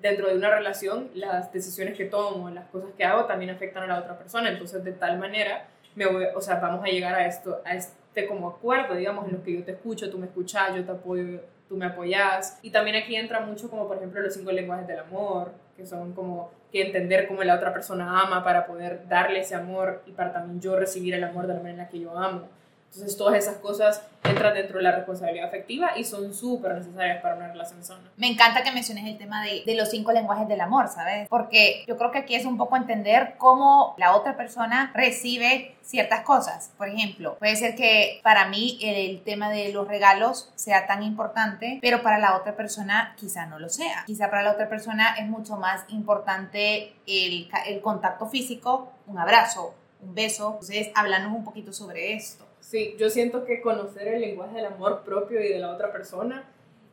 [0.00, 3.86] dentro de una relación, las decisiones que tomo, las cosas que hago también afectan a
[3.86, 4.50] la otra persona.
[4.50, 8.26] Entonces, de tal manera, me voy, o sea, vamos a llegar a esto, a este
[8.26, 11.40] como acuerdo, digamos, en lo que yo te escucho, tú me escuchas, yo te apoyo,
[11.68, 12.58] tú me apoyas.
[12.62, 16.12] Y también aquí entra mucho como, por ejemplo, los cinco lenguajes del amor, que son
[16.12, 20.32] como que entender cómo la otra persona ama para poder darle ese amor y para
[20.32, 22.48] también yo recibir el amor de la manera en la que yo amo.
[22.92, 27.36] Entonces todas esas cosas entran dentro de la responsabilidad afectiva y son súper necesarias para
[27.36, 28.10] una relación sana.
[28.16, 31.28] Me encanta que menciones el tema de, de, los cinco lenguajes del amor, ¿sabes?
[31.28, 36.22] Porque yo creo que aquí es un poco entender cómo la otra persona recibe ciertas
[36.22, 36.72] cosas.
[36.76, 41.78] Por ejemplo, puede ser que para mí el, tema de los regalos sea tan importante,
[41.82, 44.04] pero para la otra persona quizá no lo sea.
[44.06, 49.74] Quizá para la otra persona es mucho más importante el, el contacto físico, un abrazo,
[50.00, 50.52] un beso.
[50.52, 52.47] Entonces, háblanos un poquito sobre esto.
[52.68, 56.44] Sí, yo siento que conocer el lenguaje del amor propio y de la otra persona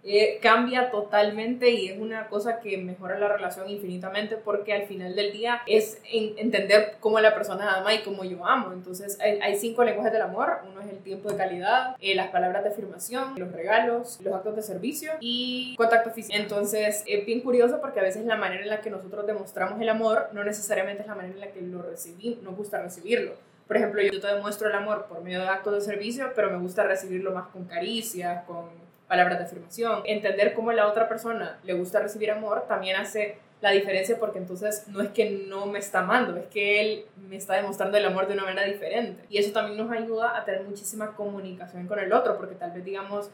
[0.06, 5.18] eh, cambia totalmente y es una cosa que mejora la relación infinitamente porque al final
[5.18, 8.72] del día es entender cómo la persona ama y cómo yo amo.
[8.72, 10.60] Entonces hay, cinco lenguajes del amor.
[10.72, 14.56] Uno es el tiempo de calidad, eh, las palabras de afirmación, los regalos, los actos
[14.56, 16.38] de servicio y contacto físico.
[16.38, 19.90] Entonces es bien curioso porque a veces la manera en la que nosotros demostramos el
[19.90, 23.34] amor no necesariamente es la manera en la que lo recibimos, nos gusta recibirlo.
[23.68, 26.58] Por ejemplo, yo te demuestro el amor por medio de actos de servicio, pero me
[26.58, 28.70] gusta recibirlo más con caricias, con
[29.08, 30.02] palabras de afirmación.
[30.06, 34.88] Entender cómo la otra persona le gusta recibir amor también hace la diferencia porque entonces
[34.90, 38.28] no es que no me está amando, es que él me está demostrando el amor
[38.28, 39.24] de una manera diferente.
[39.30, 42.86] Y eso también nos ayuda a tener muchísima comunicación con el otro, porque tal vez
[42.86, 43.32] digamos,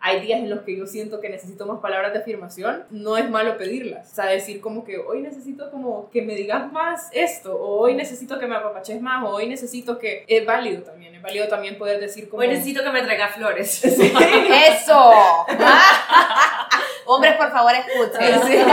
[0.00, 3.28] hay días en los que yo siento que necesito más palabras de afirmación, no es
[3.28, 4.12] malo pedirlas.
[4.12, 7.94] O sea, decir como que hoy necesito como que me digas más esto, o hoy
[7.94, 10.24] necesito que me apapaches más, o hoy necesito que...
[10.28, 12.42] Es válido también, es válido también poder decir como...
[12.42, 13.84] Hoy necesito que me traiga flores.
[13.84, 15.10] ¡Eso!
[17.06, 18.40] Hombres, por favor, escuchen.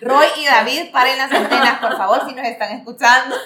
[0.00, 3.36] Roy y David, paren las antenas, por favor, si nos están escuchando.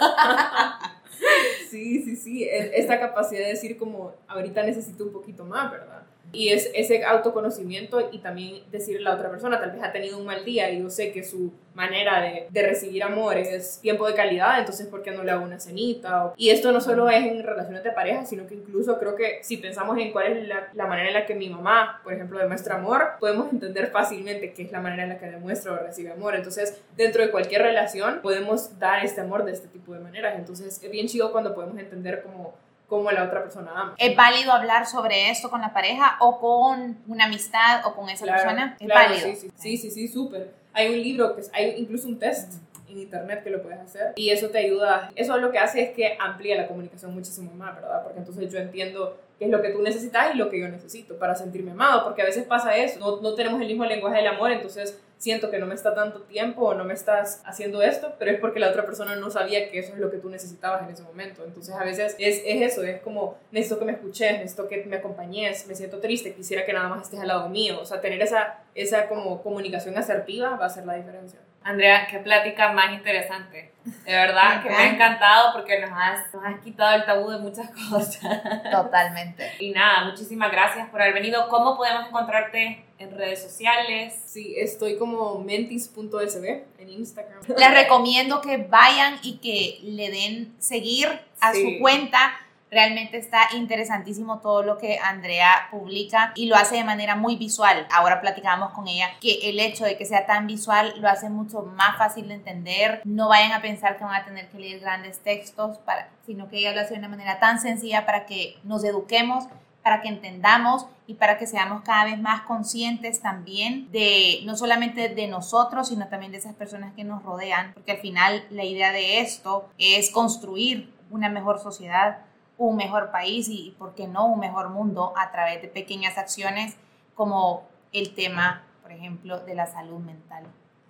[1.70, 2.48] Sí, sí, sí.
[2.48, 6.02] Esta capacidad de decir como, ahorita necesito un poquito más, ¿verdad?
[6.32, 10.18] Y es ese autoconocimiento y también decirle a la otra persona, tal vez ha tenido
[10.18, 14.14] un mal día y yo sé que su manera de, recibir amor es tiempo de
[14.14, 16.34] calidad, entonces ¿por qué no le hago una cenita?
[16.36, 19.58] Y esto no solo es en relaciones de pareja, sino que incluso creo que si
[19.58, 23.12] pensamos en cuál es la manera en la que mi mamá, por ejemplo, demuestra amor,
[23.20, 26.34] podemos entender fácilmente qué es la manera en la que demuestra o recibe amor.
[26.34, 30.34] Entonces, dentro de cualquier relación podemos dar este amor de este tipo de maneras.
[30.36, 32.54] Entonces, es bien chido cuando podemos entender cómo
[32.88, 33.94] como la otra persona ama.
[33.98, 38.24] ¿Es válido hablar sobre esto con la pareja o con una amistad o con esa
[38.24, 38.76] persona?
[38.80, 39.28] ¿Es válido?
[39.28, 40.52] Sí, sí, sí, sí, sí súper.
[40.72, 42.54] Hay un libro, que hay incluso un test
[42.88, 45.10] en internet que lo puedes hacer y eso te ayuda.
[45.14, 48.02] Eso lo que hace es que amplía la comunicación muchísimo más, ¿verdad?
[48.02, 51.18] Porque entonces yo entiendo qué es lo que tú necesitas y lo que yo necesito
[51.18, 54.26] para sentirme amado, porque a veces pasa eso, no, no tenemos el mismo lenguaje del
[54.26, 58.14] amor, entonces siento que no me está dando tiempo o no me estás haciendo esto,
[58.18, 60.82] pero es porque la otra persona no sabía que eso es lo que tú necesitabas
[60.82, 61.44] en ese momento.
[61.44, 64.96] Entonces a veces es, es eso, es como necesito que me escuches, necesito que me
[64.96, 67.80] acompañes, me siento triste, quisiera que nada más estés al lado mío.
[67.80, 71.40] O sea, tener esa, esa como comunicación asertiva va a hacer la diferencia.
[71.62, 73.72] Andrea, qué plática más interesante.
[74.04, 77.38] De verdad que me ha encantado porque nos has, nos has quitado el tabú de
[77.38, 78.42] muchas cosas.
[78.70, 79.52] Totalmente.
[79.58, 81.48] Y nada, muchísimas gracias por haber venido.
[81.48, 84.14] ¿Cómo podemos encontrarte en redes sociales?
[84.26, 87.40] Sí, estoy como mentis.sb en Instagram.
[87.56, 91.08] Les recomiendo que vayan y que le den seguir
[91.40, 92.36] a su cuenta
[92.70, 97.86] Realmente está interesantísimo todo lo que Andrea publica y lo hace de manera muy visual.
[97.90, 101.62] Ahora platicábamos con ella que el hecho de que sea tan visual lo hace mucho
[101.62, 103.00] más fácil de entender.
[103.04, 105.78] No vayan a pensar que van a tener que leer grandes textos,
[106.26, 109.46] sino que ella lo hace de una manera tan sencilla para que nos eduquemos
[109.88, 115.08] para que entendamos y para que seamos cada vez más conscientes también de no solamente
[115.08, 118.92] de nosotros, sino también de esas personas que nos rodean, porque al final la idea
[118.92, 122.18] de esto es construir una mejor sociedad,
[122.58, 126.76] un mejor país y, ¿por qué no, un mejor mundo a través de pequeñas acciones
[127.14, 130.44] como el tema, por ejemplo, de la salud mental.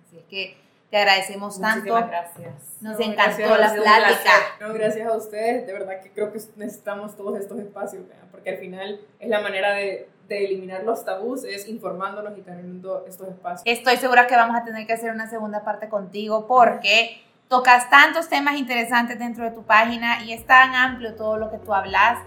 [0.05, 0.57] Así es que
[0.89, 1.93] te agradecemos tanto.
[1.93, 2.77] gracias.
[2.81, 4.31] Nos encantó la plática.
[4.59, 5.67] No, gracias a ustedes.
[5.67, 9.73] De verdad que creo que necesitamos todos estos espacios, porque al final es la manera
[9.73, 13.63] de, de eliminar los tabús es informándonos y teniendo estos espacios.
[13.65, 18.29] Estoy segura que vamos a tener que hacer una segunda parte contigo porque tocas tantos
[18.29, 22.19] temas interesantes dentro de tu página y es tan amplio todo lo que tú hablas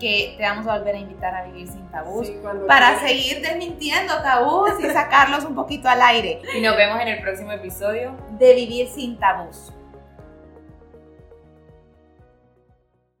[0.00, 3.00] que te vamos a volver a invitar a vivir sin tabús Sí, para quieras.
[3.02, 7.52] seguir desmintiendo tabús y sacarlos un poquito al aire Y nos vemos en el próximo
[7.52, 8.16] episodio.
[8.38, 9.70] de vivir sin tabús.